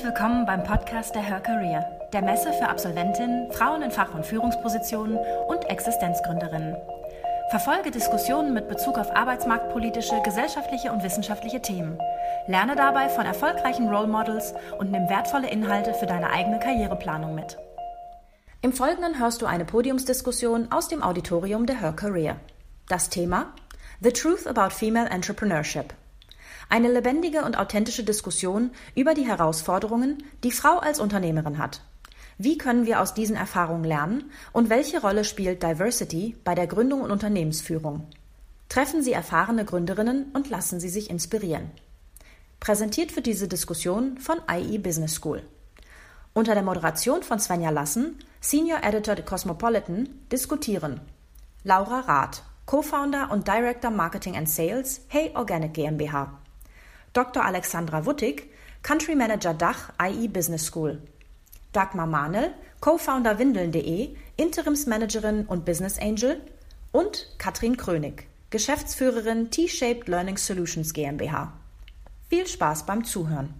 [0.00, 1.84] Herzlich willkommen beim Podcast der Her Career,
[2.14, 6.74] der Messe für Absolventinnen, Frauen in Fach- und Führungspositionen und Existenzgründerinnen.
[7.50, 11.98] Verfolge Diskussionen mit Bezug auf arbeitsmarktpolitische, gesellschaftliche und wissenschaftliche Themen.
[12.46, 17.58] Lerne dabei von erfolgreichen Role Models und nimm wertvolle Inhalte für deine eigene Karriereplanung mit.
[18.62, 22.36] Im Folgenden hörst du eine Podiumsdiskussion aus dem Auditorium der Her Career.
[22.88, 23.52] Das Thema
[24.00, 25.92] The Truth About Female Entrepreneurship.
[26.70, 31.82] Eine lebendige und authentische Diskussion über die Herausforderungen, die Frau als Unternehmerin hat.
[32.38, 37.00] Wie können wir aus diesen Erfahrungen lernen und welche Rolle spielt Diversity bei der Gründung
[37.00, 38.06] und Unternehmensführung?
[38.68, 41.72] Treffen Sie erfahrene Gründerinnen und lassen Sie sich inspirieren.
[42.60, 45.42] Präsentiert wird diese Diskussion von IE Business School.
[46.34, 51.00] Unter der Moderation von Svenja Lassen, Senior Editor der Cosmopolitan, diskutieren
[51.64, 56.39] Laura Rath, Co-Founder und Director Marketing and Sales, Hey Organic GmbH.
[57.12, 57.44] Dr.
[57.44, 58.50] Alexandra Wuttig,
[58.82, 61.02] Country Manager Dach IE Business School.
[61.72, 66.40] Dagmar Mahnel, Co-Founder Windeln.de, Interimsmanagerin und Business Angel.
[66.92, 71.52] Und Katrin Krönig, Geschäftsführerin T-Shaped Learning Solutions GmbH.
[72.28, 73.54] Viel Spaß beim Zuhören.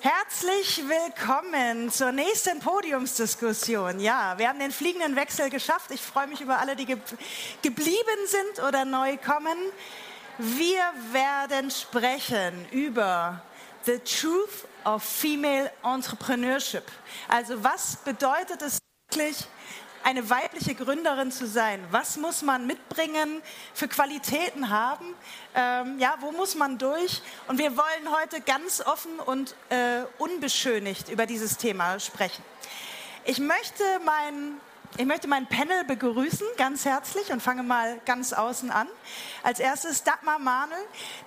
[0.00, 4.00] Herzlich willkommen zur nächsten Podiumsdiskussion.
[4.00, 5.90] Ja, wir haben den fliegenden Wechsel geschafft.
[5.92, 6.96] Ich freue mich über alle, die ge
[7.62, 9.58] geblieben sind oder neu kommen.
[10.42, 10.80] Wir
[11.12, 13.42] werden sprechen über
[13.84, 16.84] The Truth of Female Entrepreneurship.
[17.28, 18.78] Also was bedeutet es
[19.10, 19.36] wirklich,
[20.02, 21.86] eine weibliche Gründerin zu sein?
[21.90, 23.42] Was muss man mitbringen,
[23.74, 25.14] für Qualitäten haben?
[25.54, 27.20] Ähm, ja, wo muss man durch?
[27.46, 32.42] Und wir wollen heute ganz offen und äh, unbeschönigt über dieses Thema sprechen.
[33.26, 34.58] Ich möchte meinen
[34.96, 38.88] ich möchte mein Panel begrüßen, ganz herzlich und fange mal ganz außen an.
[39.42, 40.78] Als erstes Dagmar Mahnel,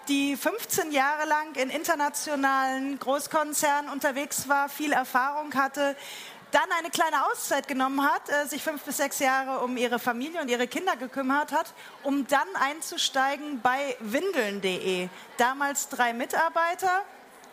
[0.08, 5.96] die 15 Jahre lang in internationalen Großkonzernen unterwegs war, viel Erfahrung hatte,
[6.52, 10.40] dann eine kleine Auszeit genommen hat, äh, sich fünf bis sechs Jahre um ihre Familie
[10.40, 11.74] und ihre Kinder gekümmert hat,
[12.04, 15.10] um dann einzusteigen bei windeln.de.
[15.38, 17.02] Damals drei Mitarbeiter,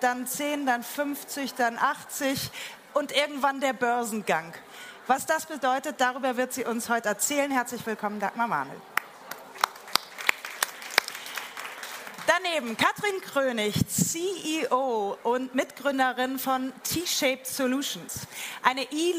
[0.01, 2.51] dann zehn, dann 50, dann 80
[2.93, 4.53] und irgendwann der Börsengang.
[5.07, 7.51] Was das bedeutet, darüber wird sie uns heute erzählen.
[7.51, 8.77] Herzlich willkommen, Dagmar Mahnel.
[12.27, 18.29] Daneben Katrin Krönig, CEO und Mitgründerin von T-Shaped Solutions,
[18.63, 19.15] eine e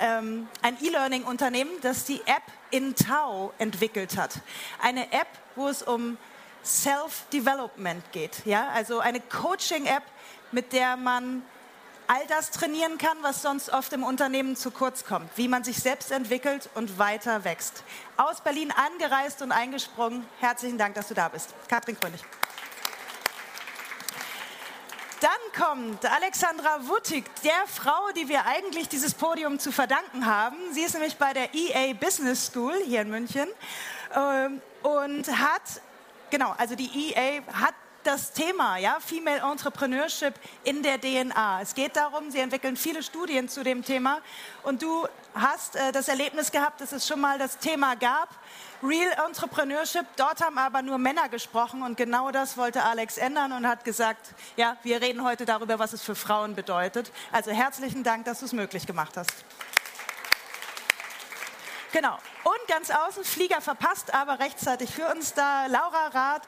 [0.00, 4.40] ähm, ein E-Learning-Unternehmen, das die App InTau entwickelt hat.
[4.82, 6.18] Eine App, wo es um
[6.62, 8.68] Self-Development geht, ja?
[8.74, 10.02] also eine Coaching-App,
[10.52, 11.42] mit der man
[12.08, 15.78] all das trainieren kann, was sonst oft im Unternehmen zu kurz kommt, wie man sich
[15.78, 17.82] selbst entwickelt und weiter wächst.
[18.16, 20.26] Aus Berlin angereist und eingesprungen.
[20.40, 21.54] Herzlichen Dank, dass du da bist.
[21.68, 22.20] Katrin Krönig.
[25.20, 30.56] Dann kommt Alexandra Wuttig, der Frau, die wir eigentlich dieses Podium zu verdanken haben.
[30.72, 33.48] Sie ist nämlich bei der EA Business School hier in München
[34.14, 35.62] ähm, und hat,
[36.30, 37.74] genau, also die EA hat
[38.06, 41.60] das Thema, ja, Female Entrepreneurship in der DNA.
[41.62, 44.20] Es geht darum, sie entwickeln viele Studien zu dem Thema
[44.62, 48.28] und du hast äh, das Erlebnis gehabt, dass es schon mal das Thema gab.
[48.82, 53.66] Real Entrepreneurship, dort haben aber nur Männer gesprochen und genau das wollte Alex ändern und
[53.66, 57.10] hat gesagt, ja, wir reden heute darüber, was es für Frauen bedeutet.
[57.32, 59.32] Also herzlichen Dank, dass du es möglich gemacht hast.
[61.92, 62.18] Genau.
[62.44, 66.42] Und ganz außen, Flieger verpasst, aber rechtzeitig für uns da, Laura Rath,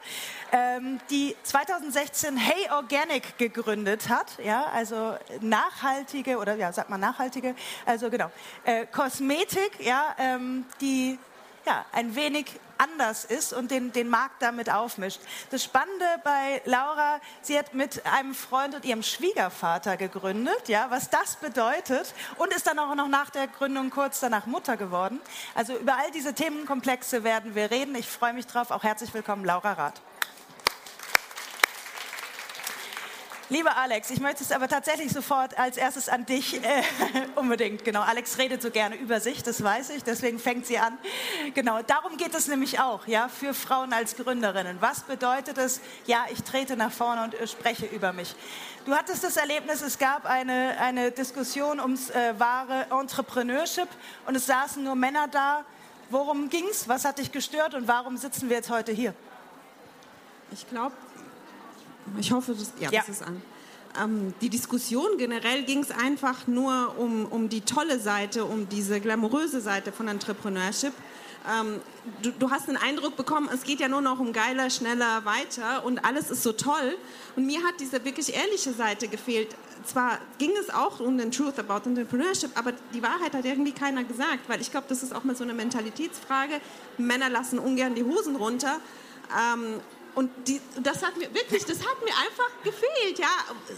[0.51, 4.37] ähm, die 2016 Hey Organic gegründet hat.
[4.43, 7.55] Ja, also nachhaltige, oder ja, sagt man nachhaltige,
[7.85, 8.31] also genau,
[8.63, 11.17] äh, Kosmetik, ja, ähm, die
[11.65, 15.19] ja, ein wenig anders ist und den, den Markt damit aufmischt.
[15.51, 21.09] Das Spannende bei Laura, sie hat mit einem Freund und ihrem Schwiegervater gegründet, ja, was
[21.09, 25.19] das bedeutet und ist dann auch noch nach der Gründung kurz danach Mutter geworden.
[25.55, 27.95] Also über all diese Themenkomplexe werden wir reden.
[27.95, 28.71] Ich freue mich drauf.
[28.71, 30.01] Auch herzlich willkommen, Laura Rath.
[33.51, 36.83] Lieber Alex, ich möchte es aber tatsächlich sofort als erstes an dich äh,
[37.35, 37.83] unbedingt.
[37.83, 40.95] Genau, Alex redet so gerne über sich, das weiß ich, deswegen fängt sie an.
[41.55, 44.77] Genau, darum geht es nämlich auch, ja, für Frauen als Gründerinnen.
[44.81, 45.81] Was bedeutet es?
[46.05, 48.35] Ja, ich trete nach vorne und äh, spreche über mich.
[48.85, 53.89] Du hattest das Erlebnis, es gab eine, eine Diskussion ums äh, wahre Entrepreneurship
[54.27, 55.65] und es saßen nur Männer da.
[56.11, 56.87] Worum ging es?
[56.87, 59.15] Was hat dich gestört und warum sitzen wir jetzt heute hier?
[60.51, 60.93] Ich glaube,
[62.17, 62.99] ich hoffe, das, ja, ja.
[62.99, 63.41] das ist an.
[64.01, 68.99] Ähm, die Diskussion generell ging es einfach nur um, um die tolle Seite, um diese
[68.99, 70.93] glamouröse Seite von Entrepreneurship.
[71.49, 71.81] ähm,
[72.21, 75.85] du, du, hast den Eindruck bekommen, es geht ja nur noch um geiler, schneller, weiter
[75.85, 76.97] und alles ist so toll.
[77.35, 79.55] Und mir hat diese wirklich ehrliche Seite gefehlt.
[79.85, 84.03] Zwar ging es auch um den Truth about Entrepreneurship, aber die Wahrheit hat irgendwie keiner
[84.03, 86.59] gesagt, weil ich glaube, das ist auch mal so eine Mentalitätsfrage.
[86.97, 88.79] Männer lassen ungern die Hosen runter.
[89.31, 89.79] Ähm,
[90.15, 93.19] und die, das hat mir wirklich, das hat mir einfach gefehlt.
[93.19, 93.27] Ja,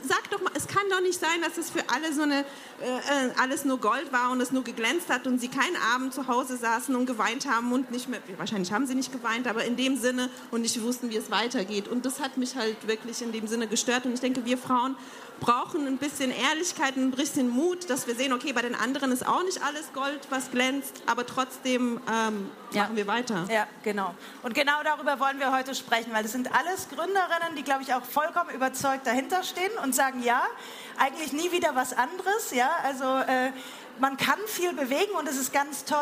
[0.03, 2.45] sag doch mal, es kann doch nicht sein, dass es für alle so eine
[2.81, 6.13] äh, äh, alles nur Gold war und es nur geglänzt hat und sie keinen Abend
[6.13, 8.19] zu Hause saßen und geweint haben und nicht mehr.
[8.37, 11.87] Wahrscheinlich haben sie nicht geweint, aber in dem Sinne und nicht wussten, wie es weitergeht.
[11.87, 14.05] Und das hat mich halt wirklich in dem Sinne gestört.
[14.05, 14.95] Und ich denke, wir Frauen
[15.41, 19.27] brauchen ein bisschen Ehrlichkeit, ein bisschen Mut, dass wir sehen, okay, bei den anderen ist
[19.27, 22.83] auch nicht alles Gold, was glänzt, aber trotzdem ähm, ja.
[22.83, 23.47] machen wir weiter.
[23.51, 24.13] Ja, genau.
[24.43, 27.93] Und genau darüber wollen wir heute sprechen, weil es sind alles Gründerinnen, die, glaube ich,
[27.93, 30.43] auch vollkommen überzeugt dahinter stehen und sagen, ja,
[30.97, 32.51] eigentlich nie wieder was anderes.
[32.51, 33.51] Ja, also äh,
[33.99, 35.97] man kann viel bewegen und es ist ganz toll,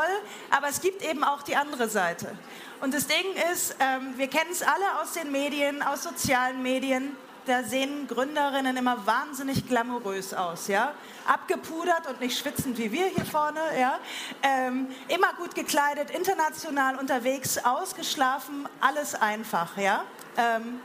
[0.52, 2.36] aber es gibt eben auch die andere Seite.
[2.82, 7.16] Und das Ding ist, ähm, wir kennen es alle aus den Medien, aus sozialen Medien
[7.50, 10.94] da sehen Gründerinnen immer wahnsinnig glamourös aus, ja,
[11.25, 14.00] abgepudert und nicht schwitzend wie wir hier vorne, ja,
[14.44, 20.04] ähm, immer gut gekleidet, international unterwegs, ausgeschlafen, alles einfach, ja.
[20.38, 20.80] Ähm,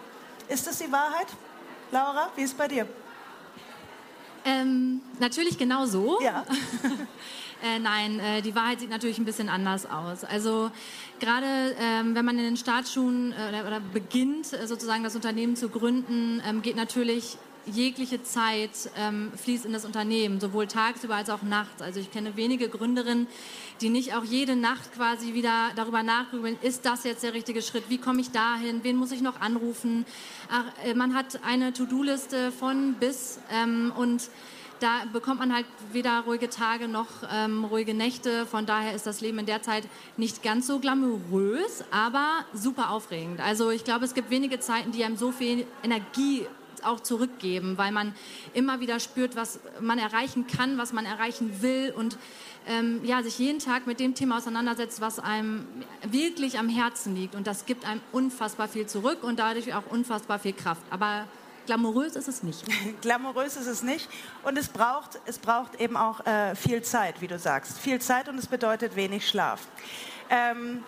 [0.49, 1.27] ist das die Wahrheit,
[1.91, 2.31] Laura?
[2.35, 2.89] Wie ist es bei dir?
[4.47, 6.21] Ähm, natürlich genau so.
[6.21, 6.45] Ja.
[7.65, 10.23] äh, nein, äh, die Wahrheit sieht natürlich ein bisschen anders aus.
[10.23, 10.71] Also
[11.19, 11.47] gerade
[11.81, 15.71] ähm, wenn man in den Startschuhen äh, oder, oder, beginnt, äh, sozusagen das Unternehmen zu
[15.71, 21.41] gründen, ähm, geht natürlich jegliche Zeit ähm, fließt in das Unternehmen, sowohl tagsüber als auch
[21.41, 21.81] nachts.
[21.81, 23.27] Also ich kenne wenige Gründerinnen,
[23.81, 27.85] die nicht auch jede Nacht quasi wieder darüber nachgrübeln, ist das jetzt der richtige Schritt,
[27.89, 30.05] wie komme ich dahin, wen muss ich noch anrufen.
[30.51, 34.29] Ach, äh, man hat eine To-Do-Liste von bis ähm, und
[34.85, 38.45] da bekommt man halt weder ruhige Tage noch ähm, ruhige Nächte.
[38.45, 39.89] Von daher ist das Leben in der Zeit
[40.19, 43.41] nicht ganz so glamourös, aber super aufregend.
[43.41, 46.47] Also ich glaube, es gibt wenige Zeiten, die einem so viel Energie
[46.83, 48.15] auch zurückgeben, weil man
[48.53, 52.19] immer wieder spürt, was man erreichen kann, was man erreichen will und
[52.67, 55.67] ähm, ja, sich jeden Tag mit dem Thema auseinandersetzt, was einem
[56.07, 57.35] wirklich am Herzen liegt.
[57.35, 60.83] Und das gibt einem unfassbar viel zurück und dadurch auch unfassbar viel Kraft.
[60.91, 61.27] Aber
[61.67, 62.65] glamourös ist es nicht.
[63.01, 64.09] glamourös ist es nicht.
[64.43, 67.79] Und es braucht, es braucht eben auch äh, viel Zeit, wie du sagst.
[67.79, 69.67] Viel Zeit und es bedeutet wenig Schlaf.
[70.31, 70.83] Ähm,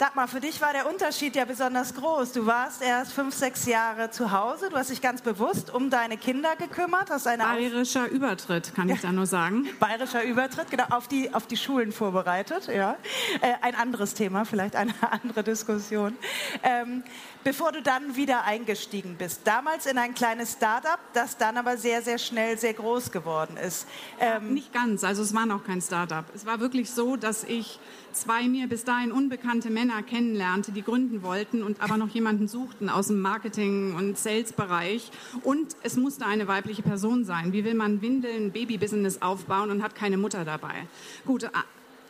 [0.00, 2.32] Dagmar, für dich war der Unterschied ja besonders groß.
[2.32, 4.70] Du warst erst fünf, sechs Jahre zu Hause.
[4.70, 7.10] Du hast dich ganz bewusst um deine Kinder gekümmert.
[7.10, 9.68] Hast eine Bayerischer Auf Übertritt, kann ich da nur sagen.
[9.78, 12.68] Bayerischer Übertritt, genau, auf die, auf die Schulen vorbereitet.
[12.68, 12.96] Ja.
[13.42, 16.16] Äh, ein anderes Thema, vielleicht eine andere Diskussion.
[16.62, 17.02] Ähm,
[17.44, 19.42] bevor du dann wieder eingestiegen bist.
[19.44, 23.86] Damals in ein kleines Startup, das dann aber sehr, sehr schnell sehr groß geworden ist.
[24.18, 26.24] Ähm, Nicht ganz, also es war noch kein Startup.
[26.34, 27.78] Es war wirklich so, dass ich
[28.12, 32.88] zwei mir bis dahin unbekannte Männer kennenlernte, die gründen wollten und aber noch jemanden suchten
[32.88, 35.10] aus dem Marketing- und Sales-Bereich.
[35.42, 37.52] Und es musste eine weibliche Person sein.
[37.52, 40.86] Wie will man Windeln, Baby-Business aufbauen und hat keine Mutter dabei?
[41.24, 41.50] Gut,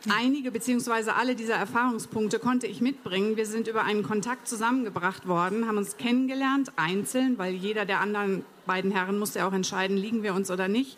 [0.09, 3.37] Einige beziehungsweise alle dieser Erfahrungspunkte konnte ich mitbringen.
[3.37, 8.43] Wir sind über einen Kontakt zusammengebracht worden, haben uns kennengelernt, einzeln, weil jeder der anderen
[8.65, 10.97] beiden Herren musste auch entscheiden, liegen wir uns oder nicht.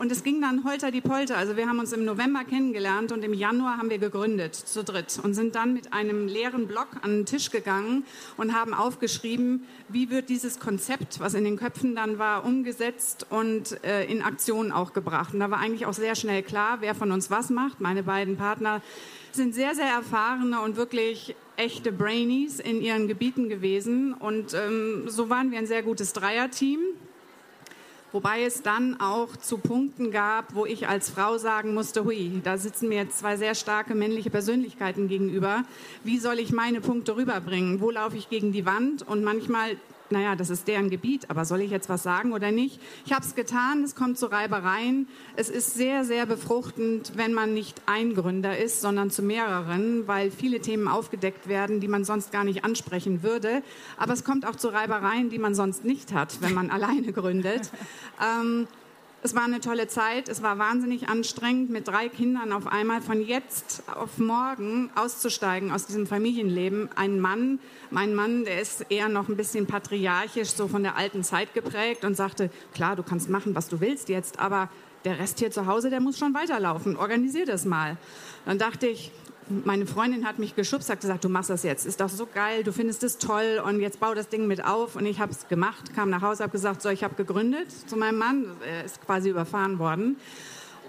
[0.00, 1.36] Und es ging dann holter die Polter.
[1.36, 5.20] Also wir haben uns im November kennengelernt und im Januar haben wir gegründet zu dritt
[5.22, 8.04] und sind dann mit einem leeren Block an den Tisch gegangen
[8.38, 13.84] und haben aufgeschrieben, wie wird dieses Konzept, was in den Köpfen dann war, umgesetzt und
[13.84, 15.34] äh, in Aktion auch gebracht.
[15.34, 17.82] Und da war eigentlich auch sehr schnell klar, wer von uns was macht.
[17.82, 18.80] Meine beiden Partner
[19.32, 24.14] sind sehr, sehr erfahrene und wirklich echte Brainies in ihren Gebieten gewesen.
[24.14, 26.80] Und ähm, so waren wir ein sehr gutes Dreierteam.
[28.12, 32.58] Wobei es dann auch zu Punkten gab, wo ich als Frau sagen musste, hui, da
[32.58, 35.62] sitzen mir jetzt zwei sehr starke männliche Persönlichkeiten gegenüber.
[36.02, 37.80] Wie soll ich meine Punkte rüberbringen?
[37.80, 39.06] Wo laufe ich gegen die Wand?
[39.06, 39.76] Und manchmal
[40.12, 42.80] naja, das ist deren Gebiet, aber soll ich jetzt was sagen oder nicht?
[43.06, 45.08] Ich habe es getan, es kommt zu Reibereien.
[45.36, 50.30] Es ist sehr, sehr befruchtend, wenn man nicht ein Gründer ist, sondern zu mehreren, weil
[50.30, 53.62] viele Themen aufgedeckt werden, die man sonst gar nicht ansprechen würde.
[53.96, 57.70] Aber es kommt auch zu Reibereien, die man sonst nicht hat, wenn man alleine gründet.
[58.20, 58.66] Ähm,
[59.22, 60.28] es war eine tolle Zeit.
[60.28, 65.86] Es war wahnsinnig anstrengend, mit drei Kindern auf einmal von jetzt auf morgen auszusteigen aus
[65.86, 66.88] diesem Familienleben.
[66.96, 67.58] Ein Mann,
[67.90, 72.04] mein Mann, der ist eher noch ein bisschen patriarchisch, so von der alten Zeit geprägt
[72.04, 74.70] und sagte, klar, du kannst machen, was du willst jetzt, aber
[75.04, 76.96] der Rest hier zu Hause, der muss schon weiterlaufen.
[76.96, 77.96] Organisier das mal.
[78.46, 79.12] Dann dachte ich,
[79.64, 82.64] meine Freundin hat mich geschubst, hat gesagt, du machst das jetzt, ist doch so geil,
[82.64, 84.96] du findest es toll und jetzt bau das Ding mit auf.
[84.96, 87.96] Und ich habe es gemacht, kam nach Hause, habe gesagt, so, ich habe gegründet zu
[87.96, 90.16] meinem Mann, er ist quasi überfahren worden.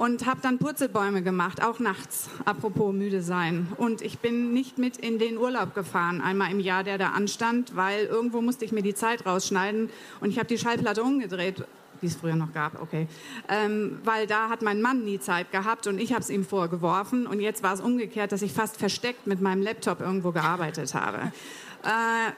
[0.02, 3.68] und habe dann Purzelbäume gemacht, auch nachts, apropos müde sein.
[3.78, 7.76] Und ich bin nicht mit in den Urlaub gefahren, einmal im Jahr, der da anstand,
[7.76, 11.64] weil irgendwo musste ich mir die Zeit rausschneiden und ich habe die Schallplatte umgedreht
[12.02, 13.08] die es früher noch gab, okay.
[13.50, 17.28] Ähm, weil da hat mein Mann nie Zeit gehabt und ich habe es ihm vorgeworfen
[17.28, 21.32] und jetzt war es umgekehrt, dass ich fast versteckt mit meinem Laptop irgendwo gearbeitet habe.
[21.84, 22.32] Äh,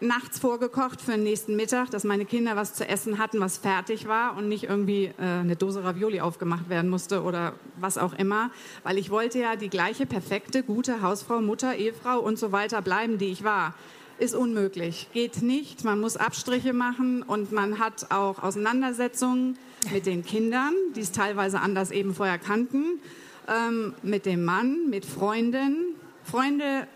[0.00, 4.06] nachts vorgekocht für den nächsten Mittag, dass meine Kinder was zu essen hatten, was fertig
[4.06, 8.50] war und nicht irgendwie äh, eine Dose Ravioli aufgemacht werden musste oder was auch immer,
[8.82, 13.18] weil ich wollte ja die gleiche perfekte, gute Hausfrau, Mutter, Ehefrau und so weiter bleiben,
[13.18, 13.74] die ich war.
[14.18, 15.84] Ist unmöglich, geht nicht.
[15.84, 19.58] Man muss Abstriche machen und man hat auch Auseinandersetzungen
[19.92, 23.00] mit den Kindern, die es teilweise anders eben vorher kannten,
[23.48, 25.96] ähm, mit dem Mann, mit Freunden.
[26.22, 26.86] Freunde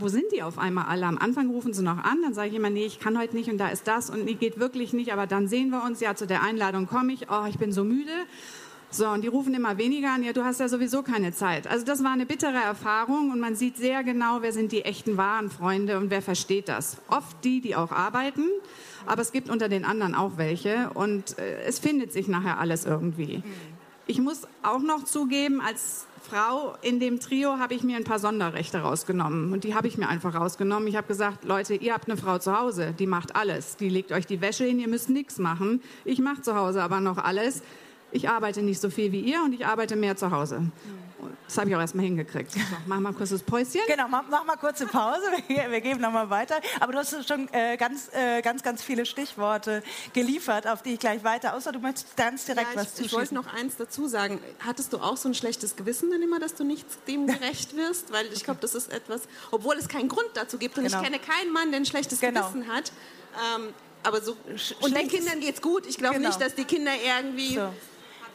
[0.00, 1.06] wo sind die auf einmal alle?
[1.06, 3.50] Am Anfang rufen sie noch an, dann sage ich immer, nee, ich kann heute nicht
[3.50, 6.14] und da ist das und nee, geht wirklich nicht, aber dann sehen wir uns, ja,
[6.14, 8.12] zu der Einladung komme ich, oh, ich bin so müde.
[8.90, 11.66] So, und die rufen immer weniger an, ja, du hast ja sowieso keine Zeit.
[11.66, 15.18] Also das war eine bittere Erfahrung und man sieht sehr genau, wer sind die echten
[15.18, 16.96] wahren Freunde und wer versteht das.
[17.08, 18.44] Oft die, die auch arbeiten,
[19.04, 22.86] aber es gibt unter den anderen auch welche und äh, es findet sich nachher alles
[22.86, 23.42] irgendwie.
[24.06, 28.18] Ich muss auch noch zugeben, als Frau in dem Trio habe ich mir ein paar
[28.18, 29.52] Sonderrechte rausgenommen.
[29.52, 30.88] Und die habe ich mir einfach rausgenommen.
[30.88, 33.76] Ich habe gesagt, Leute, ihr habt eine Frau zu Hause, die macht alles.
[33.76, 35.82] Die legt euch die Wäsche hin, ihr müsst nichts machen.
[36.06, 37.62] Ich mache zu Hause aber noch alles.
[38.10, 40.62] Ich arbeite nicht so viel wie ihr und ich arbeite mehr zu Hause.
[41.46, 42.52] Das habe ich auch erstmal hingekriegt.
[42.52, 43.80] So, mach mal kurz das Päuschen.
[43.86, 45.22] Genau, mach, mach mal kurze Pause.
[45.48, 46.56] Wir, wir geben nochmal weiter.
[46.78, 50.98] Aber du hast schon äh, ganz, äh, ganz, ganz viele Stichworte geliefert, auf die ich
[50.98, 51.54] gleich weiter.
[51.54, 54.40] Außer du möchtest ganz direkt ja, was ich, Ich wollte noch eins dazu sagen.
[54.60, 58.12] Hattest du auch so ein schlechtes Gewissen dann immer, dass du nicht dem gerecht wirst?
[58.12, 60.76] Weil ich glaube, das ist etwas, obwohl es keinen Grund dazu gibt.
[60.76, 60.98] Und genau.
[60.98, 62.50] ich kenne keinen Mann, der ein schlechtes genau.
[62.50, 62.92] Gewissen hat.
[63.56, 63.68] Ähm,
[64.02, 64.36] aber so,
[64.80, 65.86] und den Kindern geht's gut.
[65.86, 66.28] Ich glaube genau.
[66.28, 67.72] nicht, dass die Kinder irgendwie so.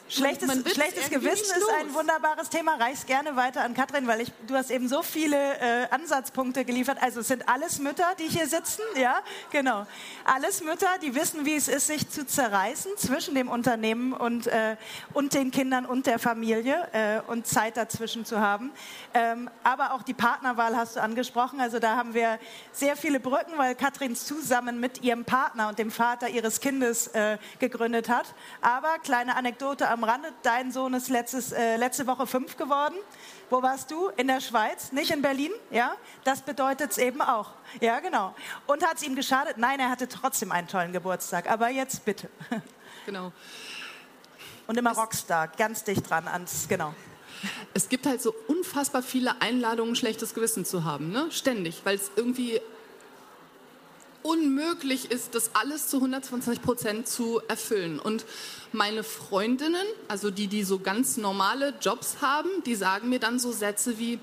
[0.09, 2.75] Schlechtes, schlechtes Gewissen ist ein wunderbares Thema.
[2.75, 6.97] Reich's gerne weiter an Katrin, weil ich, du hast eben so viele äh, Ansatzpunkte geliefert.
[7.01, 9.87] Also es sind alles Mütter, die hier sitzen, ja, genau.
[10.25, 14.75] Alles Mütter, die wissen, wie es ist, sich zu zerreißen zwischen dem Unternehmen und, äh,
[15.13, 18.71] und den Kindern und der Familie äh, und Zeit dazwischen zu haben.
[19.13, 21.61] Ähm, aber auch die Partnerwahl hast du angesprochen.
[21.61, 22.39] Also da haben wir
[22.73, 27.37] sehr viele Brücken, weil Katrin zusammen mit ihrem Partner und dem Vater ihres Kindes äh,
[27.59, 28.35] gegründet hat.
[28.61, 32.95] Aber kleine Anekdote am Rande, dein Sohn ist letztes, äh, letzte Woche fünf geworden.
[33.49, 34.09] Wo warst du?
[34.17, 35.51] In der Schweiz, nicht in Berlin?
[35.69, 37.51] Ja, das bedeutet es eben auch.
[37.79, 38.35] Ja, genau.
[38.65, 39.57] Und hat es ihm geschadet?
[39.57, 41.49] Nein, er hatte trotzdem einen tollen Geburtstag.
[41.49, 42.29] Aber jetzt bitte.
[43.05, 43.33] Genau.
[44.65, 46.93] Und immer Rockstar, ganz dicht dran ans, genau.
[47.73, 51.29] Es gibt halt so unfassbar viele Einladungen, schlechtes Gewissen zu haben, ne?
[51.29, 52.61] ständig, weil es irgendwie
[54.23, 57.99] unmöglich ist, das alles zu 120 Prozent zu erfüllen.
[57.99, 58.25] Und
[58.71, 63.51] meine Freundinnen, also die, die so ganz normale Jobs haben, die sagen mir dann so
[63.51, 64.19] Sätze wie,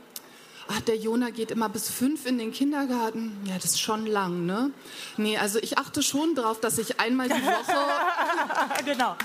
[0.68, 3.36] ach, der Jona geht immer bis fünf in den Kindergarten.
[3.44, 4.70] Ja, das ist schon lang, ne?
[5.16, 8.84] Nee, also ich achte schon darauf, dass ich einmal die Woche...
[8.84, 9.16] genau.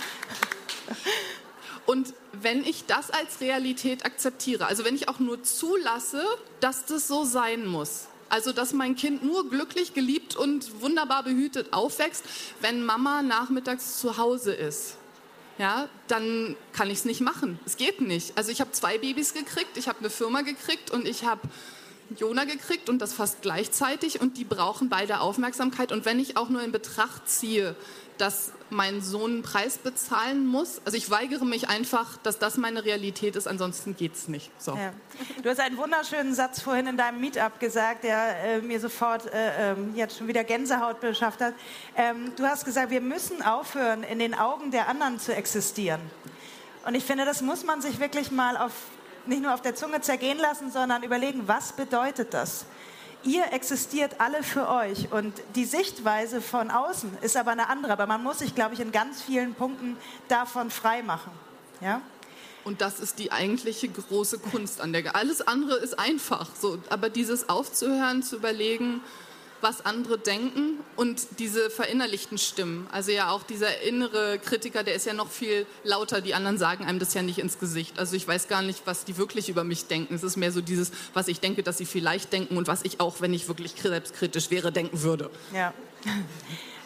[1.86, 6.24] Und wenn ich das als Realität akzeptiere, also wenn ich auch nur zulasse,
[6.60, 11.74] dass das so sein muss, also, dass mein Kind nur glücklich, geliebt und wunderbar behütet
[11.74, 12.24] aufwächst,
[12.62, 14.98] wenn Mama nachmittags zu Hause ist.
[15.58, 17.60] Ja, dann kann ich es nicht machen.
[17.66, 18.38] Es geht nicht.
[18.38, 21.42] Also ich habe zwei Babys gekriegt, ich habe eine Firma gekriegt und ich habe
[22.18, 25.92] Jona gekriegt und das fast gleichzeitig und die brauchen beide Aufmerksamkeit.
[25.92, 27.76] Und wenn ich auch nur in Betracht ziehe,
[28.18, 30.82] dass mein Sohn einen Preis bezahlen muss.
[30.86, 34.52] Also ich weigere mich einfach, dass das meine Realität ist, ansonsten geht es nicht.
[34.58, 34.76] So.
[34.76, 34.94] Ja.
[35.44, 39.74] Du hast einen wunderschönen Satz vorhin in deinem Meetup gesagt, der äh, mir sofort äh,
[39.74, 41.54] äh, jetzt schon wieder Gänsehaut beschafft hat.
[41.96, 46.02] Ähm, du hast gesagt, wir müssen aufhören, in den Augen der anderen zu existieren.
[46.86, 48.74] Und ich finde, das muss man sich wirklich mal auf,
[49.26, 52.66] nicht nur auf der Zunge zergehen lassen, sondern überlegen, was bedeutet das?
[53.26, 57.94] Ihr existiert alle für euch und die Sichtweise von außen ist aber eine andere.
[57.94, 61.32] Aber man muss sich, glaube ich, in ganz vielen Punkten davon frei machen.
[61.82, 62.02] Ja?
[62.64, 65.16] Und das ist die eigentliche große Kunst an der.
[65.16, 66.50] Alles andere ist einfach.
[66.60, 69.02] So, aber dieses aufzuhören, zu überlegen,
[69.66, 72.88] was andere denken und diese verinnerlichten Stimmen.
[72.92, 76.22] Also ja auch dieser innere Kritiker, der ist ja noch viel lauter.
[76.22, 77.98] Die anderen sagen einem das ja nicht ins Gesicht.
[77.98, 80.14] Also ich weiß gar nicht, was die wirklich über mich denken.
[80.14, 83.00] Es ist mehr so dieses, was ich denke, dass sie vielleicht denken und was ich
[83.00, 85.32] auch, wenn ich wirklich selbstkritisch wäre, denken würde.
[85.52, 85.74] Ja.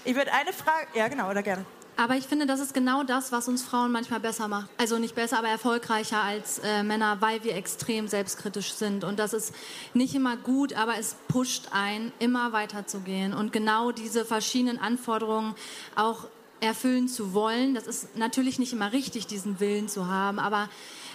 [0.05, 1.65] Ich würde eine Frage, ja genau, oder gerne.
[1.99, 4.69] Aber ich finde, das ist genau das, was uns Frauen manchmal besser macht.
[4.77, 9.03] Also nicht besser, aber erfolgreicher als äh, Männer, weil wir extrem selbstkritisch sind.
[9.03, 9.53] Und das ist
[9.93, 13.33] nicht immer gut, aber es pusht ein, immer weiterzugehen.
[13.33, 15.55] Und genau diese verschiedenen Anforderungen
[15.97, 16.27] auch
[16.61, 17.73] erfüllen zu wollen.
[17.73, 20.69] Das ist natürlich nicht immer richtig, diesen Willen zu haben, aber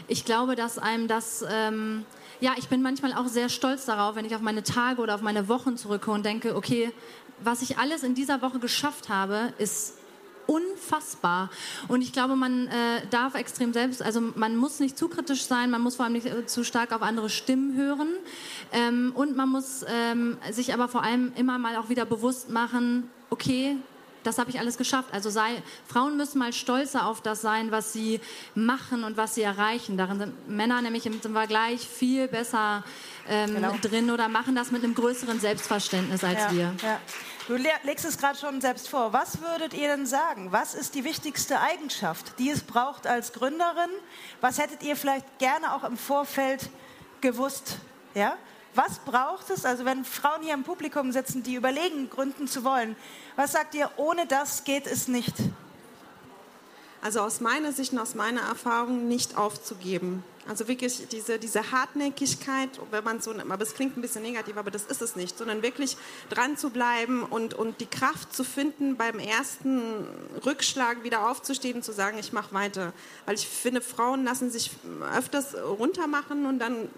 [0.06, 2.04] ich glaube, dass einem das, ähm,
[2.40, 5.22] ja, ich bin manchmal auch sehr stolz darauf, wenn ich auf meine Tage oder auf
[5.22, 6.92] meine Wochen zurückkomme und denke, okay,
[7.42, 9.94] was ich alles in dieser Woche geschafft habe, ist
[10.46, 11.50] unfassbar.
[11.88, 15.70] Und ich glaube, man äh, darf extrem selbst, also man muss nicht zu kritisch sein,
[15.70, 18.08] man muss vor allem nicht äh, zu stark auf andere Stimmen hören.
[18.72, 23.10] Ähm, und man muss ähm, sich aber vor allem immer mal auch wieder bewusst machen,
[23.30, 23.76] okay,
[24.24, 25.10] das habe ich alles geschafft.
[25.12, 28.20] Also sei, Frauen müssen mal stolzer auf das sein, was sie
[28.54, 29.96] machen und was sie erreichen.
[29.96, 32.84] Darin sind Männer nämlich im Vergleich viel besser
[33.28, 33.74] ähm, genau.
[33.80, 36.74] drin oder machen das mit einem größeren Selbstverständnis als ja, wir.
[36.82, 37.00] Ja.
[37.46, 39.12] Du legst es gerade schon selbst vor.
[39.12, 40.50] Was würdet ihr denn sagen?
[40.50, 43.90] Was ist die wichtigste Eigenschaft, die es braucht als Gründerin?
[44.40, 46.70] Was hättet ihr vielleicht gerne auch im Vorfeld
[47.20, 47.76] gewusst?
[48.14, 48.38] Ja?
[48.74, 52.96] Was braucht es, also wenn Frauen hier im Publikum sitzen, die überlegen, gründen zu wollen,
[53.36, 55.34] was sagt ihr, ohne das geht es nicht?
[57.02, 60.24] Also aus meiner Sicht und aus meiner Erfahrung nicht aufzugeben.
[60.46, 64.70] Also wirklich diese, diese Hartnäckigkeit, wenn man so, aber es klingt ein bisschen negativ, aber
[64.70, 65.96] das ist es nicht, sondern wirklich
[66.28, 70.06] dran zu bleiben und, und die Kraft zu finden, beim ersten
[70.44, 72.92] Rückschlag wieder aufzustehen und zu sagen, ich mache weiter.
[73.24, 74.70] Weil ich finde, Frauen lassen sich
[75.16, 76.88] öfters runtermachen und dann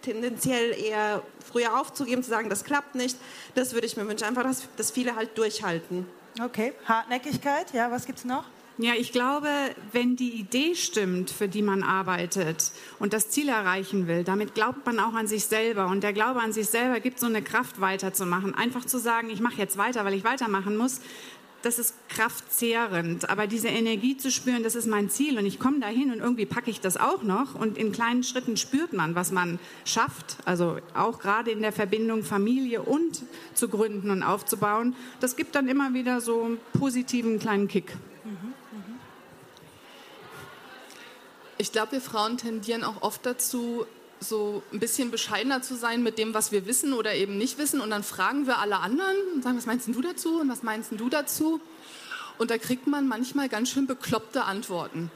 [0.00, 3.18] tendenziell eher früher aufzugeben, zu sagen, das klappt nicht.
[3.54, 4.24] Das würde ich mir wünschen.
[4.24, 6.06] Einfach, dass, dass viele halt durchhalten.
[6.42, 8.44] Okay, Hartnäckigkeit, ja, was gibt es noch?
[8.76, 9.48] Ja, ich glaube,
[9.92, 14.84] wenn die Idee stimmt, für die man arbeitet und das Ziel erreichen will, damit glaubt
[14.84, 15.86] man auch an sich selber.
[15.86, 18.52] Und der Glaube an sich selber gibt so eine Kraft weiterzumachen.
[18.56, 21.00] Einfach zu sagen, ich mache jetzt weiter, weil ich weitermachen muss,
[21.62, 23.30] das ist kraftzehrend.
[23.30, 26.44] Aber diese Energie zu spüren, das ist mein Ziel und ich komme dahin und irgendwie
[26.44, 27.54] packe ich das auch noch.
[27.54, 30.36] Und in kleinen Schritten spürt man, was man schafft.
[30.46, 33.22] Also auch gerade in der Verbindung Familie und
[33.54, 34.96] zu gründen und aufzubauen.
[35.20, 37.96] Das gibt dann immer wieder so einen positiven kleinen Kick.
[41.64, 43.86] Ich glaube, wir Frauen tendieren auch oft dazu,
[44.20, 47.80] so ein bisschen bescheidener zu sein mit dem, was wir wissen oder eben nicht wissen.
[47.80, 50.92] Und dann fragen wir alle anderen und sagen, was meinst du dazu und was meinst
[50.94, 51.62] du dazu?
[52.36, 55.10] Und da kriegt man manchmal ganz schön bekloppte Antworten.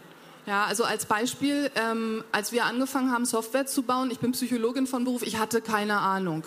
[0.46, 4.86] Ja, also als Beispiel, ähm, als wir angefangen haben, Software zu bauen, ich bin Psychologin
[4.86, 6.44] von Beruf, ich hatte keine Ahnung.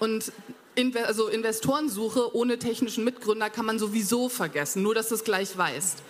[0.00, 0.32] Und
[0.74, 5.56] Inve also Investorensuche ohne technischen Mitgründer kann man sowieso vergessen, nur dass du es gleich
[5.56, 6.02] weißt.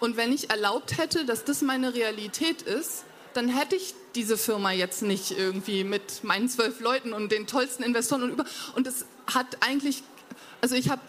[0.00, 4.72] Und wenn ich erlaubt hätte, dass das meine Realität ist, dann hätte ich diese Firma
[4.72, 8.44] jetzt nicht irgendwie mit meinen zwölf Leuten und den tollsten Investoren und über.
[8.74, 10.02] Und es hat eigentlich,
[10.60, 11.02] also ich habe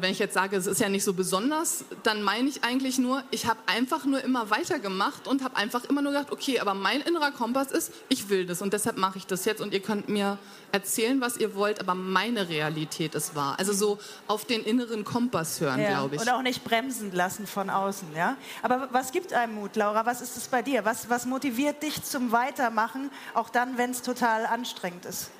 [0.00, 3.22] wenn ich jetzt sage, es ist ja nicht so besonders, dann meine ich eigentlich nur,
[3.30, 7.02] ich habe einfach nur immer weitergemacht und habe einfach immer nur gedacht, okay, aber mein
[7.02, 10.08] innerer Kompass ist, ich will das und deshalb mache ich das jetzt und ihr könnt
[10.08, 10.38] mir
[10.72, 13.56] erzählen, was ihr wollt, aber meine Realität ist wahr.
[13.58, 16.22] Also so auf den inneren Kompass hören, ja, glaube ich.
[16.22, 18.36] Und auch nicht bremsen lassen von außen, ja.
[18.62, 20.06] Aber was gibt einem Mut, Laura?
[20.06, 20.86] Was ist es bei dir?
[20.86, 25.30] Was, was motiviert dich zum Weitermachen, auch dann, wenn es total anstrengend ist?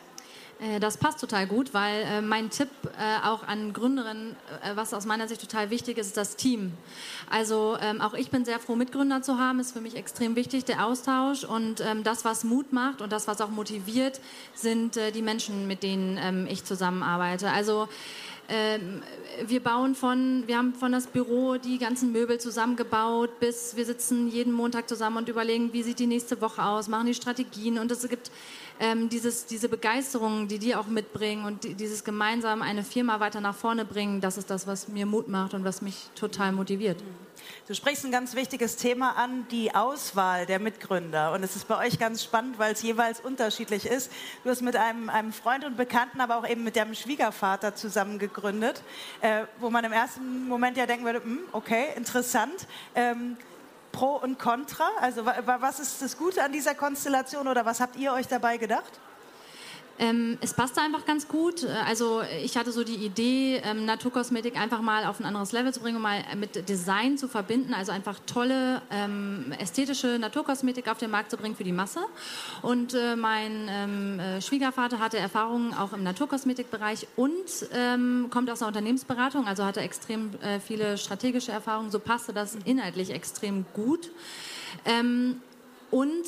[0.63, 4.37] Äh, das passt total gut, weil äh, mein Tipp äh, auch an Gründerinnen,
[4.75, 6.73] was aus meiner Sicht total wichtig ist, ist das Team.
[7.31, 10.65] Also ähm, auch ich bin sehr froh, Mitgründer zu haben, ist für mich extrem wichtig,
[10.65, 11.45] der Austausch.
[11.45, 14.21] Und ähm, das, was Mut macht und das, was auch motiviert,
[14.55, 17.51] sind die Menschen, mit denen ähm, ich zusammenarbeite.
[17.51, 17.89] Also
[19.47, 24.29] wir bauen von, wir haben von das Büro die ganzen Möbel zusammengebaut, bis wir sitzen
[24.29, 27.91] jeden Montag zusammen und überlegen, wie sieht die nächste Woche aus, machen die Strategien und
[27.91, 28.31] es gibt
[28.81, 33.41] ähm, dieses, diese Begeisterung, die die auch mitbringen und die, dieses gemeinsam eine Firma weiter
[33.41, 37.03] nach vorne bringen, das ist das, was mir Mut macht und was mich total motiviert.
[37.67, 41.33] Du sprichst ein ganz wichtiges Thema an, die Auswahl der Mitgründer.
[41.33, 44.11] Und es ist bei euch ganz spannend, weil es jeweils unterschiedlich ist.
[44.45, 48.19] Du hast mit einem, einem Freund und Bekannten, aber auch eben mit deinem Schwiegervater zusammen
[48.19, 48.83] gegründet,
[49.21, 52.67] äh, wo man im ersten Moment ja denken würde, hm, okay, interessant.
[52.95, 53.37] Ähm,
[53.93, 54.89] Pro und Contra?
[55.01, 59.01] Also was ist das Gute an dieser Konstellation oder was habt ihr euch dabei gedacht?
[59.99, 61.65] Ähm, es passte einfach ganz gut.
[61.87, 65.81] Also ich hatte so die Idee, ähm, Naturkosmetik einfach mal auf ein anderes Level zu
[65.81, 67.75] bringen und mal mit Design zu verbinden.
[67.75, 72.01] Also einfach tolle ähm, ästhetische Naturkosmetik auf den Markt zu bringen für die Masse.
[72.63, 77.33] Und äh, mein ähm, äh, Schwiegervater hatte Erfahrungen auch im Naturkosmetikbereich und
[77.73, 81.91] ähm, kommt aus der Unternehmensberatung, also hatte extrem äh, viele strategische Erfahrungen.
[81.91, 84.11] So passte das inhaltlich extrem gut.
[84.85, 85.41] Ähm,
[85.91, 86.25] und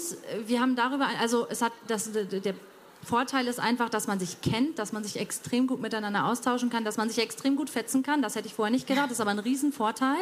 [0.47, 2.55] wir haben darüber, also es hat das, der
[3.05, 6.85] Vorteil ist einfach, dass man sich kennt, dass man sich extrem gut miteinander austauschen kann,
[6.85, 8.23] dass man sich extrem gut fetzen kann.
[8.23, 10.17] Das hätte ich vorher nicht gedacht, das ist aber ein Riesenvorteil.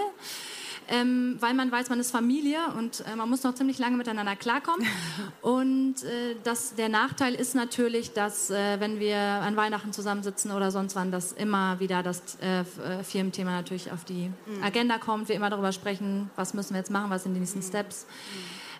[0.89, 4.37] ähm, weil man weiß, man ist Familie und äh, man muss noch ziemlich lange miteinander
[4.37, 4.87] klarkommen.
[5.43, 10.71] und äh, das, der Nachteil ist natürlich, dass äh, wenn wir an Weihnachten zusammensitzen oder
[10.71, 14.63] sonst wann, dass immer wieder das äh, äh, Firmenthema natürlich auf die mhm.
[14.63, 17.61] Agenda kommt, wir immer darüber sprechen, was müssen wir jetzt machen, was sind die nächsten
[17.61, 17.65] mhm.
[17.65, 18.07] Steps.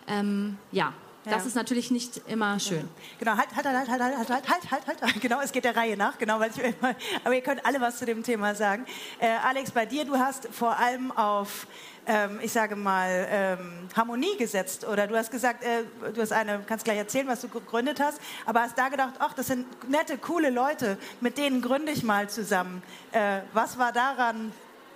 [0.07, 0.93] Ähm, ja,
[1.25, 1.47] das ja.
[1.47, 2.89] ist natürlich nicht immer schön.
[3.17, 5.13] Genau, halt, halt, halt, halt, halt, halt, halt, halt, halt, halt.
[5.21, 7.97] Genau, es geht der Reihe nach, genau, weil ich immer, aber ihr könnt alle was
[7.97, 8.85] zu dem Thema sagen.
[9.19, 11.65] Äh, Alex, bei dir, du hast vor allem auf,
[12.05, 15.83] ähm, ich sage mal, ähm, Harmonie gesetzt oder du hast gesagt, äh,
[16.13, 19.33] du hast eine, kannst gleich erzählen, was du gegründet hast, aber hast da gedacht, ach,
[19.33, 22.83] das sind nette, coole Leute, mit denen gründe ich mal zusammen.
[23.13, 24.51] Äh, was war daran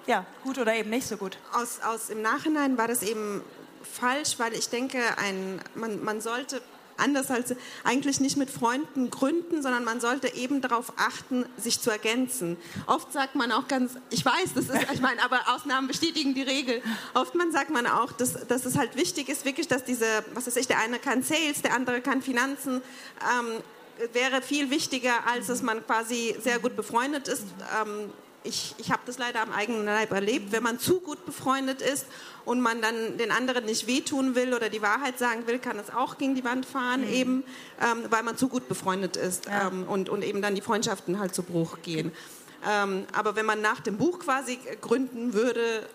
[0.08, 1.38] ja, gut oder eben nicht so gut?
[1.54, 3.42] Aus, aus im Nachhinein war das eben
[3.88, 6.62] falsch, weil ich denke, ein, man, man sollte
[6.98, 11.90] anders als eigentlich nicht mit Freunden gründen, sondern man sollte eben darauf achten, sich zu
[11.90, 12.58] ergänzen.
[12.86, 16.42] Oft sagt man auch ganz, ich weiß, das ist, ich meine, aber Ausnahmen bestätigen die
[16.42, 16.82] Regel.
[17.14, 20.48] Oft man sagt man auch, dass, dass es halt wichtig ist, wirklich, dass diese, was
[20.48, 22.82] weiß ich, der eine kann Sales, der andere kann Finanzen,
[23.40, 23.64] ähm,
[24.14, 27.44] wäre viel wichtiger, als dass man quasi sehr gut befreundet ist.
[27.82, 28.12] Ähm,
[28.44, 32.06] ich, ich habe das leider am eigenen Leib erlebt, wenn man zu gut befreundet ist
[32.48, 35.94] und man dann den anderen nicht wehtun will oder die Wahrheit sagen will, kann es
[35.94, 37.14] auch gegen die Wand fahren, mhm.
[37.14, 37.44] eben
[37.82, 39.68] ähm, weil man zu gut befreundet ist ja.
[39.68, 42.14] ähm, und, und eben dann die Freundschaften halt zu Bruch gehen.
[42.66, 45.90] Ähm, aber wenn man nach dem Buch quasi gründen würde,